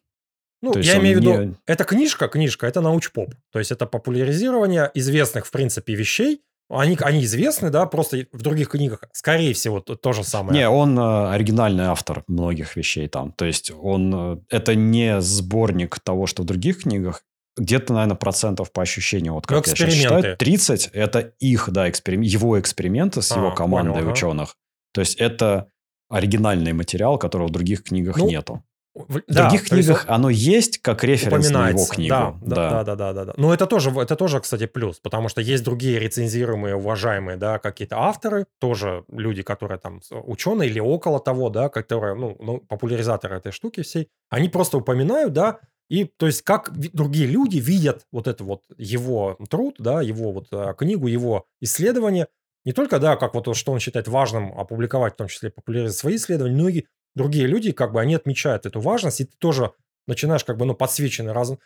[0.62, 1.56] Ну, то я имею в виду, не...
[1.66, 3.34] это книжка, книжка, это научпоп.
[3.51, 8.70] То есть это популяризирование известных, в принципе, вещей, они, они известны, да, просто в других
[8.70, 10.58] книгах, скорее всего, то, то же самое.
[10.58, 13.32] Не, он э, оригинальный автор многих вещей там.
[13.34, 17.24] То есть он э, это не сборник того, что в других книгах.
[17.58, 22.20] Где-то, наверное, процентов по ощущению, вот как я сейчас считаю, 30– это их, да, эксперим...
[22.20, 24.49] его эксперименты с а, его командой понял, ученых.
[24.49, 24.58] Ага.
[24.93, 25.70] То есть это
[26.10, 28.64] оригинальный материал, которого в других книгах ну, нету.
[28.96, 32.10] В да, других книгах есть, оно есть как референс на его книгу.
[32.10, 33.26] Да, да, да, да, да, да.
[33.26, 33.34] да.
[33.36, 37.98] Но это тоже, это тоже, кстати, плюс, потому что есть другие рецензируемые, уважаемые, да, какие-то
[37.98, 43.52] авторы, тоже люди, которые там ученые или около того, да, которые, ну, ну популяризаторы этой
[43.52, 48.46] штуки всей, они просто упоминают, да, и то есть как другие люди видят вот это
[48.46, 52.28] вот его труд, да, его вот а, книгу, его исследование,
[52.64, 56.16] не только, да, как вот что он считает важным опубликовать, в том числе популяризировать свои
[56.16, 56.86] исследования, но и
[57.16, 59.72] другие люди, как бы, они отмечают эту важность, и ты тоже
[60.07, 61.59] начинаешь как бы, ну, подсвеченный разум.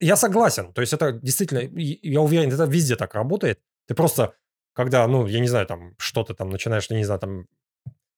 [0.00, 3.60] Я согласен, то есть это действительно, я уверен, это везде так работает.
[3.86, 4.34] Ты просто,
[4.72, 7.46] когда, ну, я не знаю, там, что ты там начинаешь, я не знаю, там,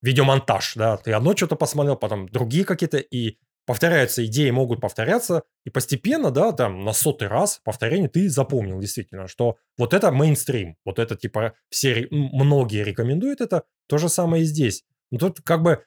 [0.02, 5.70] видеомонтаж, да, ты одно что-то посмотрел, потом другие какие-то, и повторяются идеи, могут повторяться, и
[5.70, 11.00] постепенно, да, там, на сотый раз повторение ты запомнил действительно, что вот это мейнстрим, вот
[11.00, 14.84] это, типа, все, многие рекомендуют это, то же самое и здесь.
[15.10, 15.82] Но тут как бы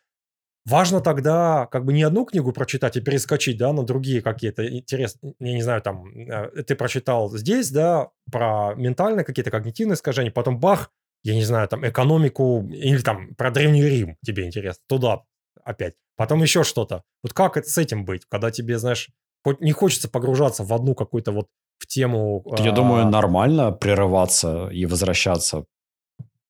[0.69, 5.33] Важно тогда как бы не одну книгу прочитать и перескочить, да, на другие какие-то интересные,
[5.39, 10.59] я не знаю, там, э, ты прочитал здесь, да, про ментальные какие-то когнитивные искажения, потом
[10.59, 10.91] бах,
[11.23, 15.21] я не знаю, там, экономику или там про Древний Рим тебе интересно, туда
[15.63, 15.95] опять.
[16.15, 17.03] Потом еще что-то.
[17.23, 19.09] Вот как это, с этим быть, когда тебе, знаешь,
[19.43, 21.47] хоть не хочется погружаться в одну какую-то вот
[21.79, 22.43] в тему...
[22.59, 22.75] Я а...
[22.75, 25.65] думаю, нормально прерываться и возвращаться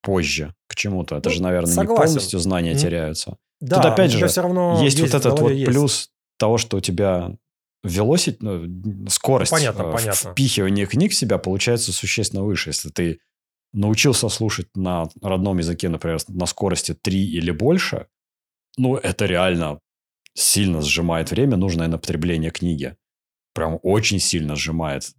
[0.02, 1.18] позже к чему-то.
[1.18, 1.92] Это ну, же, наверное, согласен.
[1.92, 2.78] не полностью знания mm-hmm.
[2.78, 3.38] теряются.
[3.60, 5.70] Да, Тут опять же все равно есть, есть вот этот вот есть.
[5.70, 7.34] плюс того, что у тебя
[7.86, 10.32] velocity, ну, скорость понятно, э, понятно.
[10.32, 12.70] впихивания книг в себя получается существенно выше.
[12.70, 13.20] Если ты
[13.74, 18.08] научился слушать на родном языке, например, на скорости 3 или больше,
[18.78, 19.80] ну, это реально
[20.34, 22.96] сильно сжимает время, нужное на потребление книги.
[23.54, 25.12] Прям очень сильно сжимает.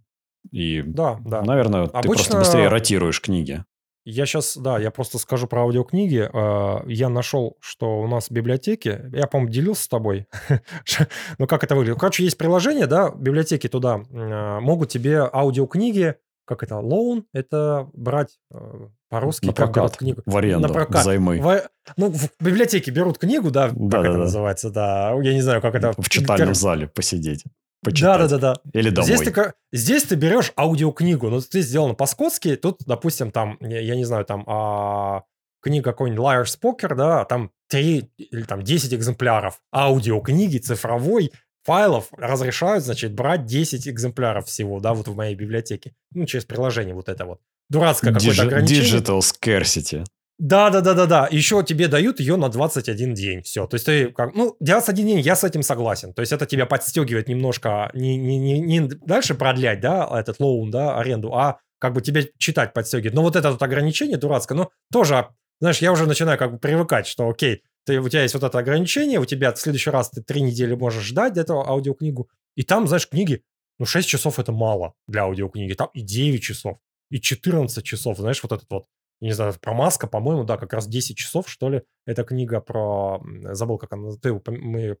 [0.51, 1.43] И, да, да.
[1.43, 2.01] наверное, Обычно...
[2.01, 3.63] ты просто быстрее ротируешь книги.
[4.03, 6.27] Я сейчас, да, я просто скажу про аудиокниги.
[6.33, 10.27] А, я нашел, что у нас в библиотеке, я, по-моему, делился с тобой,
[11.37, 11.99] ну как это выглядит.
[11.99, 18.39] Короче, есть приложение, да, библиотеки туда а, могут тебе аудиокниги, как это, loan, это брать
[18.51, 19.45] э, по-русски.
[19.45, 20.21] На прокат, книгу.
[20.25, 21.03] в аренду, на прокат.
[21.03, 21.39] взаймы.
[21.39, 24.17] В, ну, в библиотеке берут книгу, да, да как да, это да.
[24.17, 25.93] называется, да, я не знаю, как это.
[25.97, 27.45] В читальном зале посидеть
[27.83, 28.17] почитать.
[28.19, 28.79] Да, да, да, да.
[28.79, 29.05] Или домой.
[29.05, 34.05] Здесь ты, здесь ты берешь аудиокнигу, но здесь сделано по-скотски, тут, допустим, там, я, не
[34.05, 35.23] знаю, там а,
[35.61, 41.31] книга какой-нибудь Liar's Poker, да, там 3 или там 10 экземпляров аудиокниги цифровой,
[41.63, 45.93] файлов разрешают, значит, брать 10 экземпляров всего, да, вот в моей библиотеке.
[46.13, 47.39] Ну, через приложение вот это вот.
[47.69, 48.99] Дурацкое какое-то ограничение.
[48.99, 50.03] Digital scarcity.
[50.41, 51.27] Да, да, да, да, да.
[51.29, 53.43] Еще тебе дают ее на 21 день.
[53.43, 53.67] Все.
[53.67, 54.33] То есть ты как.
[54.33, 56.15] Ну, 21 день, я с этим согласен.
[56.15, 60.71] То есть это тебя подстегивает немножко не, не, не, не дальше продлять, да, этот лоун,
[60.71, 63.13] да, аренду, а как бы тебе читать подстегивает.
[63.13, 65.27] Но вот это вот ограничение дурацкое, ну, тоже,
[65.59, 68.57] знаешь, я уже начинаю как бы привыкать, что окей, ты, у тебя есть вот это
[68.57, 72.87] ограничение, у тебя в следующий раз ты три недели можешь ждать эту аудиокнигу, и там,
[72.87, 73.43] знаешь, книги,
[73.77, 76.79] ну, 6 часов это мало для аудиокниги, там и 9 часов,
[77.11, 78.85] и 14 часов, знаешь, вот этот вот
[79.21, 83.21] не знаю, про Маска, по-моему, да, как раз 10 часов, что ли, эта книга про...
[83.51, 84.11] Забыл, как она...
[84.21, 84.59] Ты, упом...
[84.59, 84.97] мы...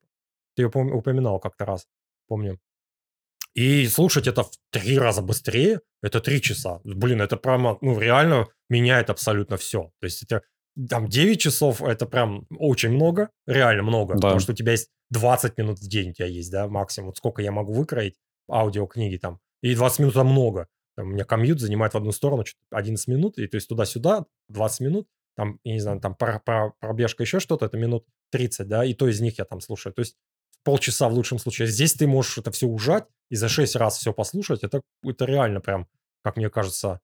[0.55, 1.87] ты ее упоминал как-то раз,
[2.27, 2.59] помню.
[3.53, 6.79] И слушать это в три раза быстрее, это три часа.
[6.83, 9.91] Блин, это прямо, ну, реально меняет абсолютно все.
[9.99, 10.43] То есть это
[10.89, 14.21] там 9 часов, это прям очень много, реально много, да.
[14.21, 17.07] потому что у тебя есть 20 минут в день у тебя есть, да, максимум.
[17.07, 18.15] Вот сколько я могу выкроить
[18.49, 19.39] аудиокниги там.
[19.61, 20.67] И 20 минут это много.
[20.95, 24.79] Там, у меня комьют занимает в одну сторону 11 минут, и то есть туда-сюда 20
[24.81, 28.85] минут, там, я не знаю, там про, про, пробежка еще что-то, это минут 30, да,
[28.85, 29.93] и то из них я там слушаю.
[29.93, 30.17] То есть
[30.63, 31.67] полчаса в лучшем случае.
[31.67, 34.63] Здесь ты можешь это все ужать и за 6 раз все послушать.
[34.63, 35.87] Это, это реально прям,
[36.23, 36.99] как мне кажется...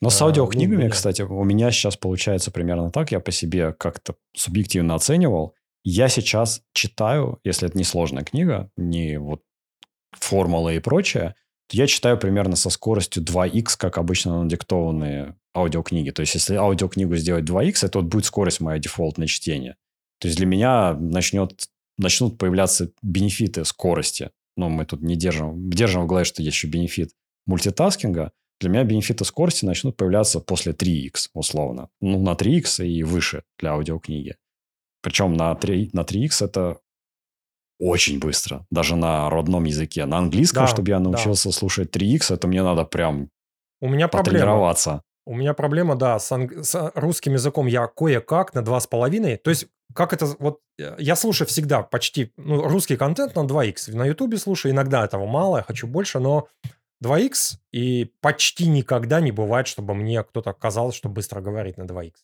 [0.00, 3.10] Но с э, аудиокнигами, ну, кстати, у меня сейчас получается примерно так.
[3.10, 5.54] Я по себе как-то субъективно оценивал.
[5.82, 9.42] Я сейчас читаю, если это не сложная книга, не вот
[10.12, 11.34] формулы и прочее,
[11.70, 16.10] я читаю примерно со скоростью 2х, как обычно надиктованные аудиокниги.
[16.10, 19.76] То есть, если аудиокнигу сделать 2х, это вот будет скорость моя дефолтное чтение.
[20.18, 24.30] То есть, для меня начнет, начнут появляться бенефиты скорости.
[24.56, 27.12] Ну, мы тут не держим, держим в голове, что есть еще бенефит
[27.46, 28.32] мультитаскинга.
[28.60, 31.90] Для меня бенефиты скорости начнут появляться после 3х, условно.
[32.00, 34.36] Ну, на 3х и выше для аудиокниги.
[35.00, 36.78] Причем на, 3, на 3х это
[37.78, 40.06] очень быстро, даже на родном языке.
[40.06, 41.52] На английском, да, чтобы я научился да.
[41.52, 43.30] слушать 3х, это мне надо прям
[43.80, 44.90] У меня потренироваться.
[44.90, 45.02] Проблема.
[45.26, 46.64] У меня проблема, да, с, анг...
[46.64, 49.36] с русским языком я кое-как на 2,5.
[49.36, 53.94] То есть, как это, вот, э, я слушаю всегда почти, ну, русский контент на 2х.
[53.94, 56.48] На ютубе слушаю, иногда этого мало, я хочу больше, но
[57.04, 62.14] 2х, и почти никогда не бывает, чтобы мне кто-то казалось, что быстро говорит на 2х.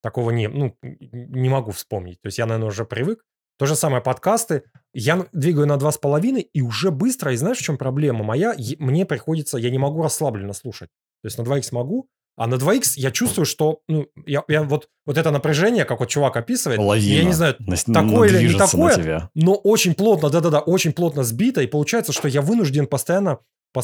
[0.00, 2.20] Такого не, ну, не могу вспомнить.
[2.20, 3.24] То есть я, наверное, уже привык.
[3.58, 4.64] То же самое подкасты.
[4.92, 7.32] Я двигаю на 2,5 и уже быстро.
[7.32, 8.54] И знаешь, в чем проблема моя?
[8.78, 10.90] Мне приходится, я не могу расслабленно слушать.
[11.22, 14.88] То есть на 2х могу, а на 2х я чувствую, что ну, я, я вот,
[15.06, 17.14] вот это напряжение, как вот чувак описывает, Лавина.
[17.14, 21.60] я не знаю, на, такое или не такое, но очень плотно, да-да-да, очень плотно сбито,
[21.60, 23.38] и получается, что я вынужден постоянно,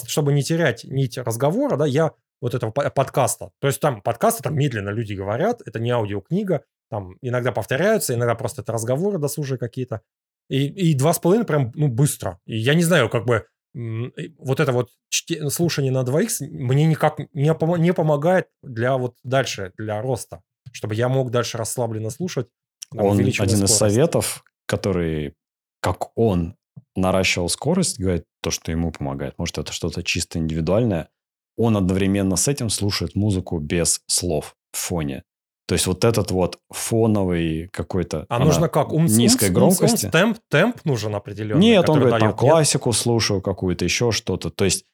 [0.07, 3.51] чтобы не терять нить разговора, да, я вот этого подкаста.
[3.61, 8.34] То есть там подкасты, там медленно люди говорят, это не аудиокнига, там иногда повторяются, иногда
[8.34, 10.03] просто это разговоры досужие какие-то.
[10.49, 12.41] И, и два с половиной прям, ну, быстро.
[12.45, 17.20] И я не знаю, как бы, вот это вот чте, слушание на 2х мне никак
[17.32, 20.43] не, пом- не помогает для вот дальше, для роста.
[20.72, 22.49] Чтобы я мог дальше расслабленно слушать.
[22.97, 23.62] Он один скорость.
[23.62, 25.34] из советов, который,
[25.80, 26.57] как он
[26.97, 29.38] наращивал скорость, говорит, то, что ему помогает.
[29.38, 31.09] Может, это что-то чисто индивидуальное.
[31.57, 35.22] Он одновременно с этим слушает музыку без слов в фоне.
[35.71, 38.27] То есть вот этот вот фоновый какой-то...
[38.29, 38.93] А нужно как?
[38.93, 40.07] Ум, низкой ум, громкости.
[40.07, 41.61] Ум, темп, темп нужен определенный?
[41.61, 44.51] Нет, он говорит, там классику слушаю какую-то, еще что-то.
[44.51, 44.85] То есть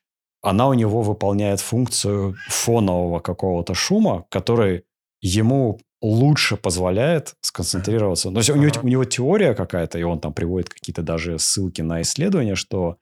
[0.43, 4.85] она у него выполняет функцию фонового какого-то шума, который
[5.23, 8.31] ему лучше позволяет сконцентрироваться.
[8.31, 11.81] То есть у, него, у него теория какая-то, и он там приводит какие-то даже ссылки
[11.81, 12.99] на исследования, что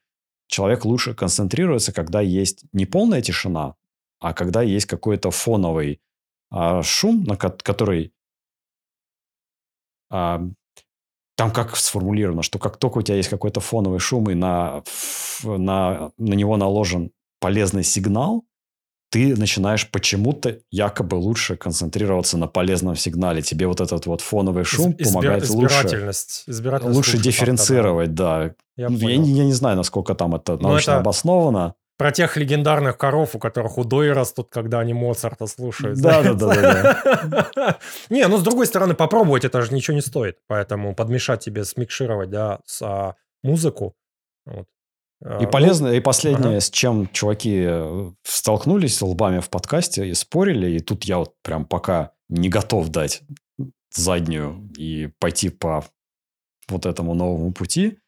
[0.47, 3.75] человек лучше концентрируется, когда есть не полная тишина,
[4.21, 5.99] а когда есть какой-то фоновый
[6.83, 8.13] шум, на который
[10.11, 10.41] а,
[11.37, 14.83] там как сформулировано, что как только у тебя есть какой-то фоновый шум и на,
[15.43, 18.45] на, на него наложен полезный сигнал,
[19.11, 23.43] ты начинаешь почему-то якобы лучше концентрироваться на полезном сигнале.
[23.43, 28.55] Тебе вот этот вот фоновый шум Изб, помогает избирательность, лучше, избирательность лучше дифференцировать, да.
[28.77, 31.75] Я, я, я не знаю, насколько там это научно это, обосновано.
[31.97, 36.01] Про тех легендарных коров, у которых худой растут, когда они Моцарта слушают.
[36.01, 37.79] Да, да, да, да.
[38.11, 40.39] Не, ну с другой стороны, попробовать это же ничего не стоит.
[40.47, 43.95] Поэтому подмешать тебе, смикшировать, да, с а, музыку.
[44.47, 50.15] А, и полезно, ну, и последнее, с чем чуваки э, столкнулись лбами в подкасте и
[50.15, 53.23] спорили, и тут я вот прям пока не готов дать
[53.93, 55.85] заднюю и пойти по
[56.69, 57.99] вот этому новому пути.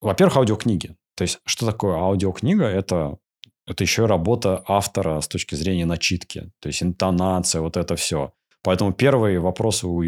[0.00, 0.96] Во-первых, аудиокниги.
[1.18, 2.66] То есть, что такое аудиокнига?
[2.66, 3.18] Это,
[3.66, 6.52] это еще работа автора с точки зрения начитки.
[6.60, 8.32] То есть, интонация, вот это все.
[8.62, 10.00] Поэтому первый вопрос у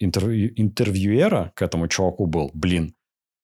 [0.00, 2.96] интервью, интервьюера к этому чуваку был, блин,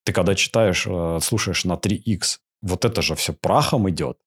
[0.05, 4.19] ты когда читаешь, э, слушаешь на 3х, вот это же все прахом идет.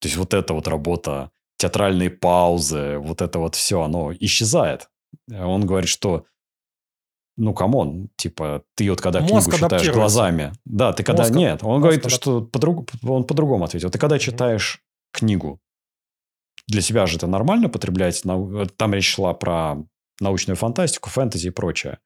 [0.00, 4.90] То есть, вот эта вот работа, театральные паузы, вот это вот все, оно исчезает.
[5.30, 6.26] Он говорит, что
[7.36, 10.52] ну, come on, типа, ты вот когда Мозг книгу читаешь глазами...
[10.64, 11.24] Да, ты когда...
[11.24, 12.12] Мозг, Нет, он говорит, адап...
[12.12, 13.90] что по он по-другому ответил.
[13.90, 15.18] Ты когда читаешь mm-hmm.
[15.18, 15.60] книгу,
[16.66, 18.22] для себя же это нормально потреблять?
[18.76, 19.76] Там речь шла про
[20.20, 21.98] научную фантастику, фэнтези и прочее.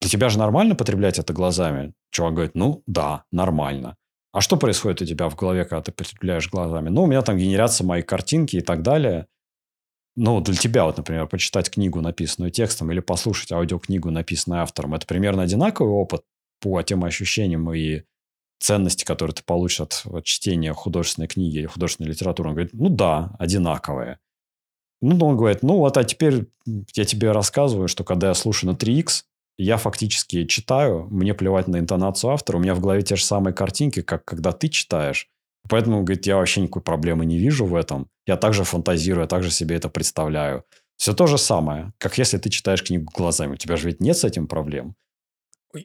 [0.00, 1.92] Для тебя же нормально потреблять это глазами?
[2.10, 3.96] Чувак говорит, ну, да, нормально.
[4.32, 6.88] А что происходит у тебя в голове, когда ты потребляешь глазами?
[6.88, 9.26] Ну, у меня там генерация мои картинки и так далее
[10.18, 15.06] ну, для тебя, вот, например, почитать книгу, написанную текстом, или послушать аудиокнигу, написанную автором, это
[15.06, 16.22] примерно одинаковый опыт
[16.60, 18.02] по тем ощущениям и
[18.58, 22.48] ценности, которые ты получишь от, от чтения художественной книги или художественной литературы.
[22.48, 24.18] Он говорит, ну да, одинаковые.
[25.00, 28.76] Ну, он говорит, ну вот, а теперь я тебе рассказываю, что когда я слушаю на
[28.76, 29.22] 3х,
[29.56, 33.54] я фактически читаю, мне плевать на интонацию автора, у меня в голове те же самые
[33.54, 35.28] картинки, как когда ты читаешь.
[35.68, 38.08] Поэтому, говорит, я вообще никакой проблемы не вижу в этом.
[38.26, 40.64] Я также фантазирую, я также себе это представляю.
[40.96, 43.52] Все то же самое, как если ты читаешь книгу глазами.
[43.52, 44.96] У тебя же ведь нет с этим проблем.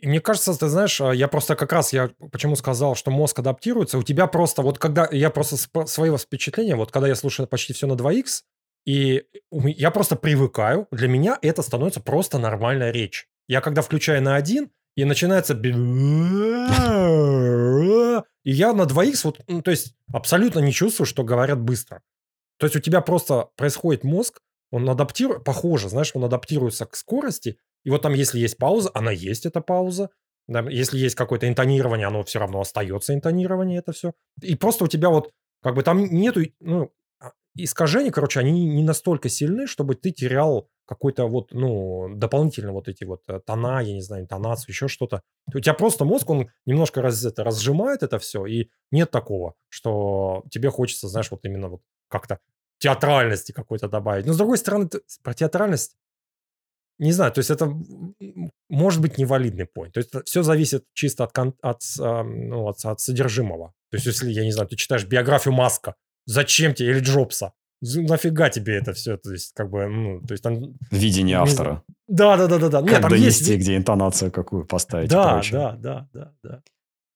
[0.01, 3.97] Мне кажется, ты знаешь, а, я просто как раз, я почему сказал, что мозг адаптируется,
[3.97, 5.57] у тебя просто, вот когда, я просто
[5.88, 8.43] своего впечатления, вот когда я слушаю почти все на 2х,
[8.86, 13.27] и я просто привыкаю, для меня это становится просто нормальная речь.
[13.47, 15.53] Я когда включаю на один, и начинается...
[18.45, 22.01] И я на двоих, вот, ну, то есть абсолютно не чувствую, что говорят быстро.
[22.57, 24.39] То есть у тебя просто происходит мозг,
[24.71, 29.11] он адаптирует, похоже, знаешь, он адаптируется к скорости, и вот там, если есть пауза, она
[29.11, 30.09] есть, эта пауза.
[30.47, 34.13] Если есть какое-то интонирование, оно все равно остается интонирование, это все.
[34.41, 35.31] И просто у тебя вот,
[35.61, 36.91] как бы там нету, ну,
[37.21, 42.88] а, искажения, короче, они не настолько сильны, чтобы ты терял какой-то вот, ну, дополнительно вот
[42.88, 45.21] эти вот э, тона, я не знаю, интонацию, еще что-то.
[45.53, 50.43] У тебя просто мозг, он немножко раз, это, разжимает это все, и нет такого, что
[50.51, 52.39] тебе хочется, знаешь, вот именно вот как-то
[52.79, 54.25] театральности какой-то добавить.
[54.25, 54.89] Но с другой стороны,
[55.23, 55.95] про театральность
[56.99, 57.73] не знаю, то есть это
[58.69, 59.91] может быть невалидный point.
[59.91, 63.73] То есть все зависит чисто от, от, ну, от, от содержимого.
[63.89, 67.53] То есть если, я не знаю, ты читаешь биографию Маска, зачем тебе, или Джобса,
[67.84, 69.17] нафига тебе это все?
[69.17, 70.75] То есть, как бы, ну, то есть там...
[70.91, 71.84] Видение автора.
[72.07, 72.81] Да, да, да, да, да.
[72.81, 73.63] Нет, там донести, есть...
[73.63, 75.09] где интонацию какую поставить.
[75.09, 76.61] Да, да, да, да, да.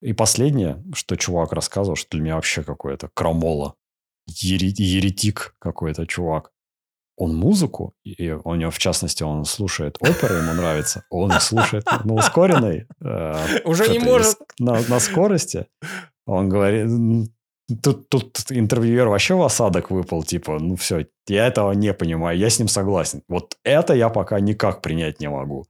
[0.02, 3.76] И последнее, что чувак рассказывал, что для меня вообще какое-то крамола.
[4.28, 6.52] Еретик какой-то чувак.
[7.16, 12.14] Он музыку, и у него, в частности, он слушает оперы, ему нравится, он слушает на
[12.14, 12.86] ускоренной.
[13.02, 14.38] Э, Уже не может.
[14.60, 15.66] На скорости.
[16.28, 16.88] Он говорит,
[17.84, 22.50] Тут, тут интервьюер вообще в осадок выпал, типа, ну все, я этого не понимаю, я
[22.50, 23.24] с ним согласен.
[23.28, 25.66] Вот это я пока никак принять не могу.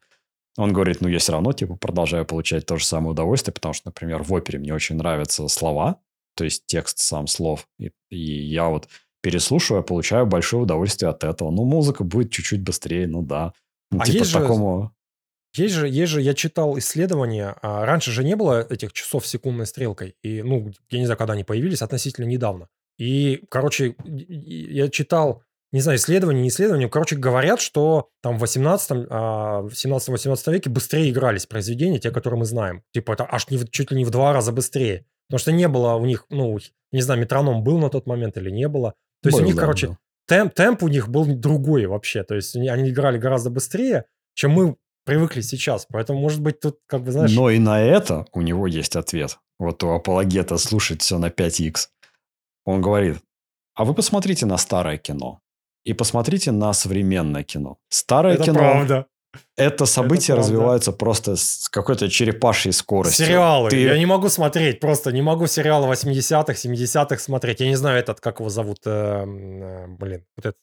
[0.58, 3.88] Он говорит, ну я все равно, типа, продолжаю получать то же самое удовольствие, потому что,
[3.88, 6.00] например, в опере мне очень нравятся слова,
[6.36, 8.88] то есть текст сам слов, и, и я вот
[9.22, 11.52] переслушивая, получаю большое удовольствие от этого.
[11.52, 13.54] Ну, музыка будет чуть-чуть быстрее, ну да.
[13.92, 14.92] Ну, а типа есть такому...
[15.54, 19.30] Есть же, есть же, я читал исследования, а раньше же не было этих часов с
[19.30, 22.68] секундной стрелкой, и, ну, я не знаю, когда они появились, относительно недавно.
[22.98, 28.90] И, короче, я читал, не знаю, исследования, не исследования, короче, говорят, что там в 18
[28.90, 32.84] в 17-18 веке быстрее игрались произведения, те, которые мы знаем.
[32.94, 35.06] Типа это аж не, чуть ли не в два раза быстрее.
[35.28, 36.58] Потому что не было у них, ну,
[36.92, 38.94] не знаю, метроном был на тот момент или не было.
[39.22, 42.24] То есть был, у них, да, короче, темп, темп у них был другой вообще.
[42.24, 44.78] То есть они играли гораздо быстрее, чем мы
[45.08, 45.88] привыкли сейчас.
[45.90, 47.34] Поэтому, может быть, тут, как бы, знаешь...
[47.34, 49.40] Но и на это у него есть ответ.
[49.58, 51.88] Вот у апологета слушать все на 5х.
[52.66, 53.18] Он говорит,
[53.74, 55.40] а вы посмотрите на старое кино.
[55.86, 57.78] И посмотрите на современное кино.
[57.90, 58.60] Старое это кино...
[58.60, 59.06] правда.
[59.56, 63.26] Это события это развиваются просто с какой-то черепашьей скоростью.
[63.26, 63.70] Сериалы.
[63.70, 63.82] Ты...
[63.82, 67.62] Я не могу смотреть, просто не могу сериалы 80-х, 70-х смотреть.
[67.62, 70.60] Я не знаю этот, как его зовут, э, э, блин, вот этот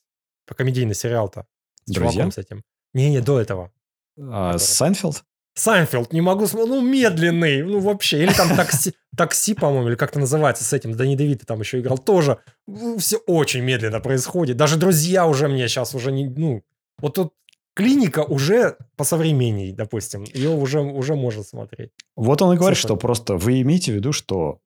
[0.57, 1.47] комедийный сериал-то.
[1.86, 2.30] С Друзья?
[2.30, 2.62] с этим.
[2.95, 3.70] Не-не, до этого.
[4.19, 5.24] А, Seinfeld?
[5.55, 8.25] Seinfeld не могу ну, медленный, ну, вообще.
[8.25, 11.99] Или там такси, такси по-моему, или как-то называется с этим, Дэнни ДеВито там еще играл,
[11.99, 14.57] тоже ну, все очень медленно происходит.
[14.57, 16.62] Даже друзья уже мне сейчас уже не, ну,
[16.99, 17.33] вот тут
[17.75, 21.91] клиника уже по современней, допустим, ее уже, уже можно смотреть.
[22.17, 24.61] Вот он и говорит, что просто вы имеете в виду, что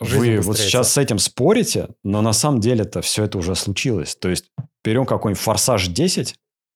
[0.00, 4.16] вы вот сейчас с этим спорите, но на самом деле это все это уже случилось.
[4.16, 4.46] То есть
[4.84, 6.34] берем какой-нибудь «Форсаж 10»,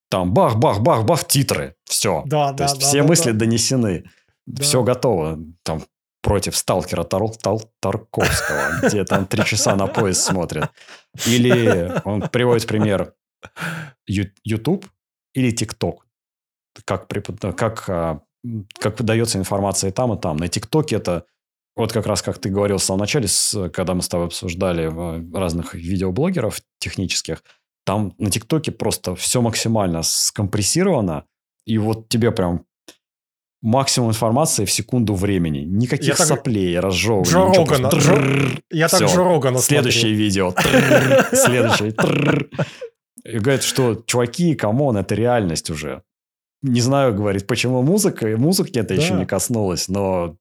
[0.09, 2.23] там бах-бах-бах-бах, титры, все.
[2.25, 3.39] Да, То да, есть да, все да, мысли да.
[3.39, 4.09] донесены,
[4.45, 4.63] да.
[4.63, 5.39] все готово.
[5.63, 5.83] Там
[6.21, 10.71] против сталкера Тар Тар Тарковского, где там три часа на поезд смотрят.
[11.27, 13.13] Или он приводит пример
[14.43, 14.85] YouTube
[15.33, 15.99] или TikTok.
[16.85, 17.07] Как,
[17.57, 18.21] как, а,
[18.79, 20.37] как выдается информация и там, и там.
[20.37, 21.25] На ТикТоке это
[21.75, 24.89] вот как раз, как ты говорил в самом начале, с, когда мы с тобой обсуждали
[24.91, 27.43] э, разных видеоблогеров технических,
[27.89, 31.23] там на ТикТоке просто все максимально скомпрессировано,
[31.65, 32.65] и вот тебе прям
[33.63, 35.61] максимум информации в секунду времени.
[35.61, 36.83] Никаких я соплей, так...
[36.83, 37.31] разжевываний.
[37.31, 37.87] Джо Рогана.
[37.87, 38.61] Джо...
[38.69, 40.53] Я так Джо Рогана Следующее видео.
[41.33, 41.95] Следующее.
[43.23, 46.03] И говорит, что чуваки, come on, это реальность уже.
[46.61, 50.37] Не знаю, говорит, почему музыка, музыки это еще не коснулось, но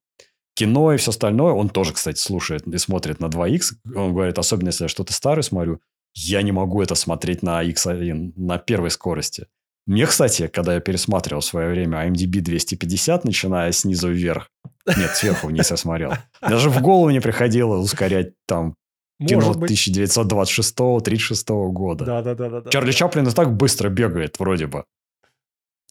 [0.54, 3.72] кино и все остальное, он тоже, кстати, слушает и смотрит на 2х.
[3.96, 5.80] Он говорит, особенно если я что-то старое смотрю,
[6.14, 9.46] я не могу это смотреть на X1, на первой скорости.
[9.86, 14.50] Мне, кстати, когда я пересматривал в свое время IMDb 250, начиная снизу вверх,
[14.86, 18.74] нет, сверху вниз я смотрел, даже в голову не приходило ускорять там
[19.18, 22.04] кино 1926-36 года.
[22.04, 22.70] Да, да, да, да.
[22.70, 24.84] Чарли Чаплин и так быстро бегает, вроде бы.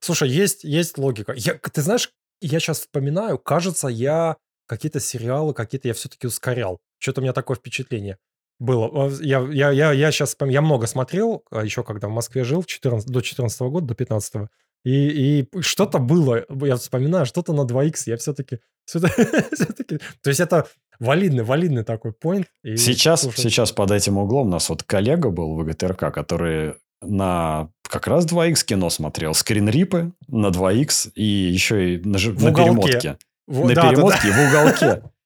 [0.00, 1.32] Слушай, есть, есть логика.
[1.36, 4.36] Я, ты знаешь, я сейчас вспоминаю, кажется, я
[4.66, 6.78] какие-то сериалы, какие-то я все-таки ускорял.
[6.98, 8.18] Что-то у меня такое впечатление
[8.60, 9.10] было.
[9.20, 13.08] Я, я, я, я сейчас я много смотрел, а еще когда в Москве жил, 14,
[13.08, 14.46] до 14 года, до 15 -го,
[14.84, 18.60] и, и что-то было, я вспоминаю, что-то на 2х, я все-таки...
[18.84, 22.46] все-таки то есть это валидный, валидный такой point.
[22.76, 27.70] сейчас, слушай, сейчас под этим углом у нас вот коллега был в ГТРК, который на
[27.82, 29.34] как раз 2х кино смотрел.
[29.34, 33.18] Скринрипы на 2х и еще и на, на перемотке.
[33.46, 34.44] В, на да, перемотке да, да.
[34.44, 35.02] в уголке.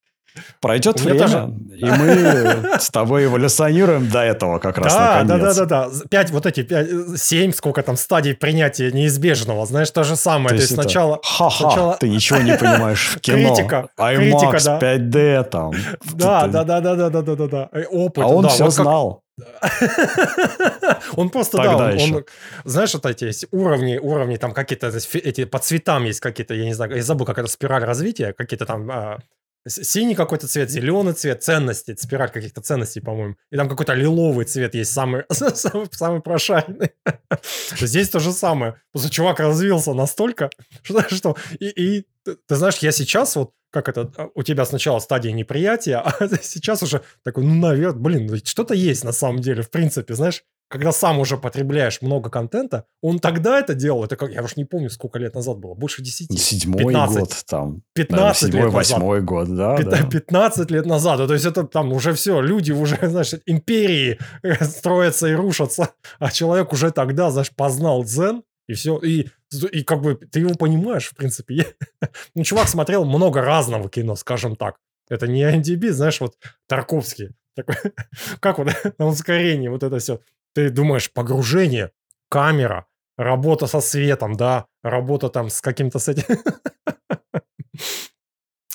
[0.60, 1.54] Пройдет время, тоже...
[1.76, 5.56] и мы с тобой эволюционируем до этого как раз да, наконец.
[5.56, 6.06] Да, да, да, да.
[6.08, 9.64] Пять, вот эти пять, семь, сколько там стадий принятия неизбежного.
[9.66, 10.48] Знаешь, то же самое.
[10.48, 11.20] То, то есть, есть сначала...
[11.22, 11.96] Ха-ха, сначала...
[11.96, 13.54] ты ничего не понимаешь в кино.
[13.54, 13.88] Критика.
[13.98, 14.78] IMAX, да.
[14.78, 15.72] 5D там.
[16.14, 17.70] Да, да, да, да, да, да, да, да, да.
[17.90, 18.24] Опыт.
[18.24, 19.24] А он да, все вот знал.
[21.16, 22.24] Он просто, да, он, он,
[22.64, 26.72] знаешь, вот эти есть уровни, уровни там какие-то, эти по цветам есть какие-то, я не
[26.72, 29.18] знаю, я забыл, как это спираль развития, какие-то там а,
[29.66, 33.36] синий какой-то цвет, зеленый цвет, ценности, спираль каких-то ценностей, по-моему.
[33.50, 36.90] И там какой-то лиловый цвет есть, самый, самый, самый прошаренный.
[37.80, 38.80] Здесь то же самое.
[38.92, 40.50] Просто чувак развился настолько,
[40.82, 41.02] что...
[41.14, 45.32] что и, и ты знаешь, я сейчас вот, как это, а, у тебя сначала стадия
[45.32, 50.14] неприятия, а сейчас уже такой, ну, наверное, блин, что-то есть на самом деле, в принципе,
[50.14, 54.56] знаешь, когда сам уже потребляешь много контента, он тогда это делал, это как, я уж
[54.56, 56.38] не помню, сколько лет назад было, больше 10.
[56.40, 57.82] Седьмой 15, год там.
[57.94, 60.10] 15 седьмой, лет восьмой год, да, 15, да.
[60.10, 64.18] 15 лет назад, то есть это там уже все, люди уже, знаешь, империи
[64.60, 69.28] строятся и рушатся, а человек уже тогда, знаешь, познал дзен, и все, и,
[69.72, 71.66] и как бы ты его понимаешь, в принципе.
[72.34, 74.76] ну, чувак смотрел много разного кино, скажем так.
[75.08, 76.34] Это не IMDb, знаешь, вот
[76.66, 77.30] Тарковский.
[77.54, 77.76] Такой,
[78.40, 80.20] как вот на ускорении вот это все.
[80.54, 81.90] Ты думаешь, погружение,
[82.30, 82.86] камера,
[83.16, 86.24] работа со светом, да, работа там с каким-то с этим.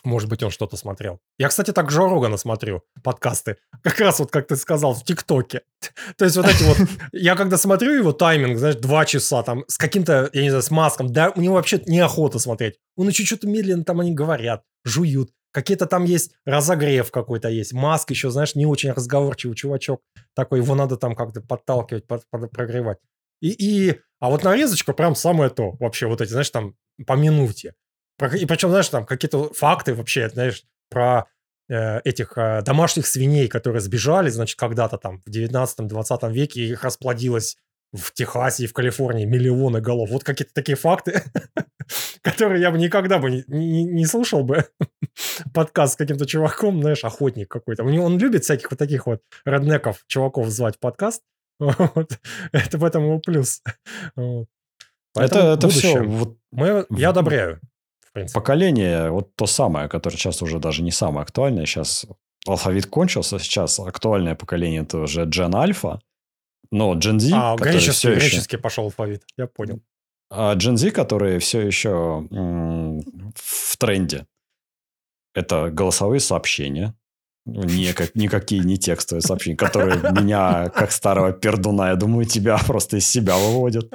[0.03, 1.19] Может быть, он что-то смотрел.
[1.37, 3.57] Я, кстати, так Джо Рогана смотрю, подкасты.
[3.83, 5.61] Как раз вот, как ты сказал, в ТикТоке.
[6.17, 6.77] То есть вот эти вот...
[7.11, 10.71] Я когда смотрю его тайминг, знаешь, два часа там, с каким-то, я не знаю, с
[10.71, 12.75] маском, да, у него вообще неохота смотреть.
[12.95, 15.31] Он еще что-то медленно там они говорят, жуют.
[15.51, 17.73] Какие-то там есть разогрев какой-то есть.
[17.73, 20.01] Маск еще, знаешь, не очень разговорчивый чувачок.
[20.35, 22.99] Такой, его надо там как-то подталкивать, под, под, прогревать.
[23.41, 25.71] И, и, а вот нарезочка прям самое то.
[25.79, 26.75] Вообще вот эти, знаешь, там
[27.07, 27.73] по минуте.
[28.37, 31.25] И причем, знаешь, там какие-то факты вообще, знаешь, про
[31.69, 37.57] э, этих э, домашних свиней, которые сбежали, значит, когда-то там в 19-20 веке их расплодилось
[37.91, 40.09] в Техасе и в Калифорнии миллионы голов.
[40.09, 41.23] Вот какие-то такие факты,
[42.21, 44.65] которые я бы никогда бы не, не, не слушал бы.
[45.53, 47.83] Подкаст с каким-то чуваком, знаешь, охотник какой-то.
[47.83, 51.23] Он любит всяких вот таких вот роднеков, чуваков звать подкаст.
[51.59, 52.17] Вот.
[52.53, 53.61] Это в этом его плюс.
[54.15, 54.47] Вот.
[55.13, 56.01] это, это все.
[56.01, 57.59] Вот, Мы, я одобряю.
[57.99, 58.39] В принципе.
[58.39, 61.65] Поколение, вот то самое, которое сейчас уже даже не самое актуальное.
[61.65, 62.05] Сейчас
[62.47, 65.99] алфавит кончился, сейчас актуальное поколение это уже Gen Alpha.
[66.71, 67.31] Но Gen Z...
[67.33, 68.61] А, греческий, греческий еще...
[68.61, 69.81] пошел алфавит, я понял.
[70.29, 72.27] А Gen Z, которые все еще
[73.35, 74.27] в тренде,
[75.33, 76.93] это голосовые сообщения,
[77.49, 83.09] Никак, никакие не текстовые сообщения, которые меня, как старого пердуна, я думаю, тебя просто из
[83.09, 83.89] себя выводят.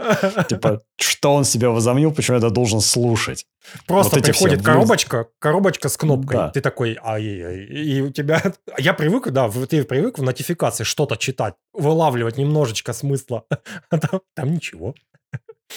[0.48, 3.46] Типа, что он себя возомнил, почему я это должен слушать?
[3.86, 4.66] Просто вот приходит все...
[4.66, 6.36] коробочка, коробочка с кнопкой.
[6.36, 6.50] Да.
[6.50, 7.64] Ты такой, ай-яй-яй.
[7.66, 8.42] И у тебя...
[8.78, 13.44] Я привык, да, ты привык в нотификации что-то читать, вылавливать немножечко смысла.
[13.90, 14.94] А там, там ничего.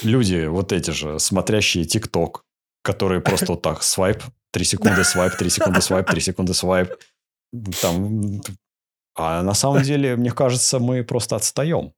[0.03, 2.43] Люди вот эти же, смотрящие ТикТок,
[2.83, 6.93] которые просто вот так, свайп, 3 секунды свайп, 3 секунды свайп, 3 секунды свайп.
[7.81, 8.41] Там,
[9.15, 11.93] а на самом деле, мне кажется, мы просто отстаем.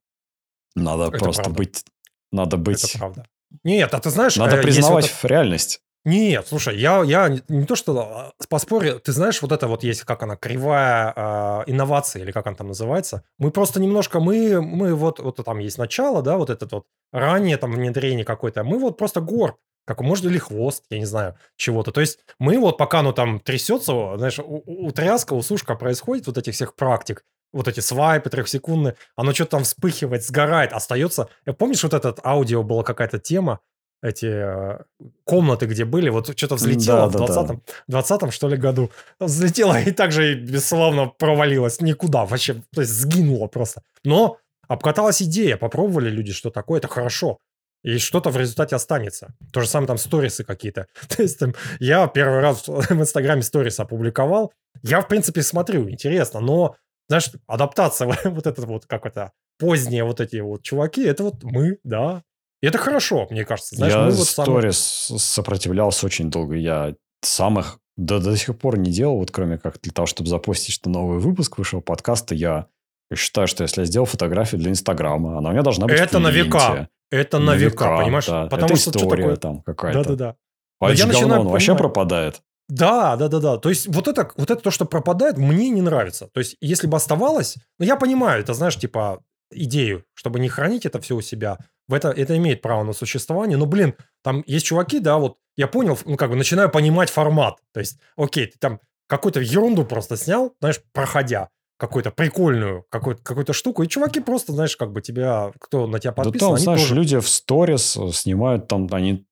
[0.74, 1.58] Надо это просто правда.
[1.58, 1.84] быть...
[2.32, 2.84] Надо быть...
[2.84, 3.26] Это правда.
[3.64, 4.36] Нет, а ты знаешь...
[4.36, 5.80] Надо э, признавать вот реальность.
[6.04, 10.04] Нет, слушай, я, я не то что а, поспорю, ты знаешь, вот это вот есть,
[10.04, 13.22] как она, кривая э, инновации, или как она там называется.
[13.38, 17.58] Мы просто немножко, мы, мы вот, вот там есть начало, да, вот этот вот ранее
[17.58, 21.92] там внедрение какое-то, мы вот просто горб как может или хвост, я не знаю, чего-то.
[21.92, 26.26] То есть мы вот пока оно там трясется, знаешь, у, у тряска, у сушка происходит
[26.26, 31.28] вот этих всех практик, вот эти свайпы трехсекундные, оно что-то там вспыхивает, сгорает, остается.
[31.58, 33.60] Помнишь, вот этот аудио была какая-то тема,
[34.02, 34.78] эти э,
[35.24, 38.02] комнаты, где были, вот что-то взлетело да, в 20-м, да.
[38.02, 38.90] 20 что ли, году.
[39.18, 43.82] Взлетело и также бесславно провалилось никуда вообще, то есть сгинуло просто.
[44.04, 47.38] Но обкаталась идея, попробовали люди, что такое, это хорошо
[47.82, 49.34] и что-то в результате останется.
[49.52, 50.86] То же самое там сторисы какие-то.
[51.08, 54.52] То есть там, я первый раз в Инстаграме сторис опубликовал.
[54.82, 56.76] Я, в принципе, смотрю, интересно, но,
[57.08, 61.78] знаешь, адаптация вот этот вот, как это, поздние вот эти вот чуваки, это вот мы,
[61.84, 62.22] да.
[62.62, 63.76] И это хорошо, мне кажется.
[63.76, 65.20] Знаешь, я мы вот сторис самые...
[65.20, 66.56] сопротивлялся очень долго.
[66.56, 70.74] Я самых до, до сих пор не делал, вот кроме как для того, чтобы запустить,
[70.74, 72.66] что новый выпуск вышел подкаста, я
[73.14, 76.30] считаю, что если я сделал фотографию для Инстаграма, она у меня должна быть Это на
[76.30, 76.88] века.
[77.10, 78.26] Это на, на века, века, понимаешь?
[78.26, 78.46] Да.
[78.46, 79.36] Потому это что история такое...
[79.36, 80.02] там какая-то.
[80.02, 80.36] Да-да-да.
[80.80, 82.40] А я говно, он вообще пропадает.
[82.68, 83.58] Да, да, да, да.
[83.58, 86.28] То есть вот это, вот это то, что пропадает, мне не нравится.
[86.32, 90.86] То есть если бы оставалось, ну я понимаю, это знаешь, типа идею, чтобы не хранить
[90.86, 91.58] это все у себя,
[91.88, 93.58] в это, это имеет право на существование.
[93.58, 97.58] Но, блин, там есть чуваки, да, вот я понял, ну как бы начинаю понимать формат.
[97.72, 101.48] То есть, окей, ты там какую-то ерунду просто снял, знаешь, проходя
[101.80, 106.12] какую-то прикольную какую-то, какую-то штуку, и чуваки просто, знаешь, как бы тебя, кто на тебя
[106.12, 106.94] подписан, да там, они знаешь, тоже...
[106.94, 109.24] люди в сторис э, снимают там, они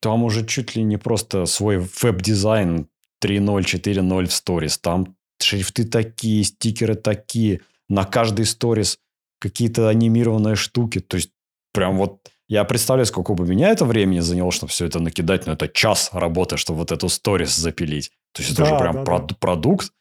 [0.00, 2.88] там уже чуть ли не просто свой веб-дизайн
[3.24, 8.98] 3.0, 4.0 в сторис, там шрифты такие, стикеры такие, на каждый сторис
[9.40, 11.30] какие-то анимированные штуки, то есть
[11.72, 15.54] прям вот я представляю, сколько бы меня это времени заняло, чтобы все это накидать, но
[15.54, 18.10] это час работы, чтобы вот эту сторис запилить.
[18.32, 19.36] То есть да, это уже прям да, прод- да.
[19.40, 19.92] продукт,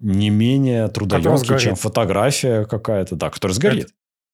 [0.00, 3.86] не менее трудоемкий, чем фотография какая-то, да, который сгорит.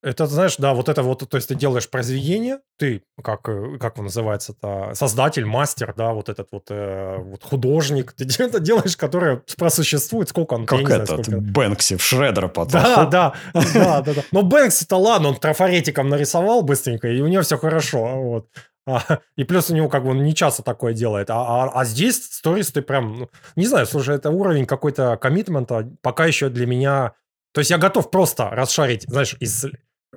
[0.03, 3.79] Это, это, знаешь, да, вот это вот, то есть ты делаешь произведение, ты, как, э,
[3.81, 8.99] как он называется-то, создатель, мастер, да, вот этот вот, э, вот художник, ты это делаешь,
[8.99, 11.41] которое просуществует, сколько он, Как я этот, знаю, сколько...
[11.41, 12.83] Бэнкси в Шредера потом.
[12.83, 14.23] Да, да, да, да, да.
[14.31, 18.49] Но Бэнкси-то ладно, он трафаретиком нарисовал быстренько, и у него все хорошо, вот.
[18.87, 21.31] А, и плюс у него как бы он не часто такое делает.
[21.31, 23.19] А, а, а здесь сторис ты прям...
[23.19, 27.15] Ну, не знаю, слушай, это уровень какой-то коммитмента пока еще для меня...
[27.53, 29.67] То есть я готов просто расшарить, знаешь, из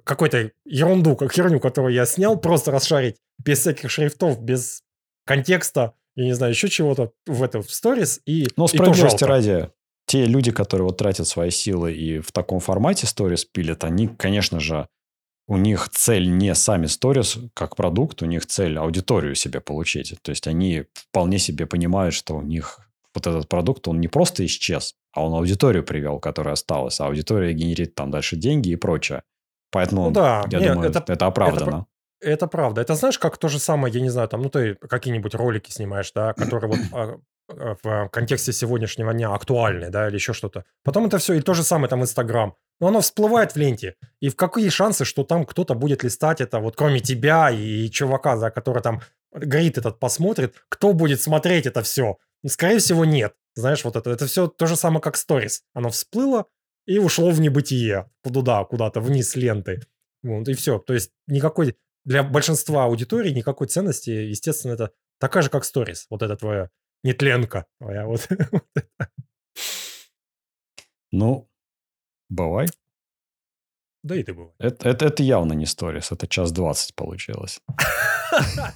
[0.04, 4.82] какой-то ерунду, как херню, которую я снял, просто расшарить без всяких шрифтов, без
[5.26, 8.22] контекста, я не знаю, еще чего-то в это в сторис.
[8.26, 9.70] И, Но справедливости ради,
[10.08, 14.60] те люди, которые вот тратят свои силы и в таком формате сторис пилят, они, конечно
[14.60, 14.88] же,
[15.48, 20.16] у них цель не сами сторис как продукт, у них цель аудиторию себе получить.
[20.22, 22.80] То есть они вполне себе понимают, что у них
[23.16, 27.00] вот этот продукт, он не просто исчез, а он аудиторию привел, которая осталась.
[27.00, 29.24] А аудитория генерит там дальше деньги и прочее.
[29.72, 31.88] Поэтому, ну, да, я не, думаю, это, это оправдано.
[32.20, 32.82] Это, это правда.
[32.82, 36.12] Это знаешь, как то же самое, я не знаю, там, ну ты какие-нибудь ролики снимаешь,
[36.14, 37.18] да, которые вот а,
[37.50, 40.66] а, в контексте сегодняшнего дня актуальны, да, или еще что-то.
[40.84, 43.96] Потом это все, и то же самое там Инстаграм но оно всплывает в ленте.
[44.20, 48.38] И в какие шансы, что там кто-то будет листать это, вот кроме тебя и чувака,
[48.38, 49.02] за который там
[49.32, 52.18] горит этот посмотрит, кто будет смотреть это все?
[52.46, 53.36] Скорее всего, нет.
[53.56, 55.64] Знаешь, вот это, это все то же самое, как сторис.
[55.74, 56.46] Оно всплыло
[56.86, 58.10] и ушло в небытие.
[58.24, 59.82] Туда, куда-то, вниз ленты.
[60.24, 60.80] Вот, и все.
[60.80, 61.76] То есть никакой...
[62.06, 66.06] Для большинства аудитории никакой ценности, естественно, это такая же, как сторис.
[66.10, 66.70] Вот это твоя
[67.04, 67.66] нетленка.
[67.80, 68.28] Твоя вот.
[71.10, 71.50] Ну,
[72.30, 72.68] Бывай.
[74.04, 74.54] Да и ты бывай.
[74.60, 77.62] Это, это, это явно не сторис, это час двадцать получилось.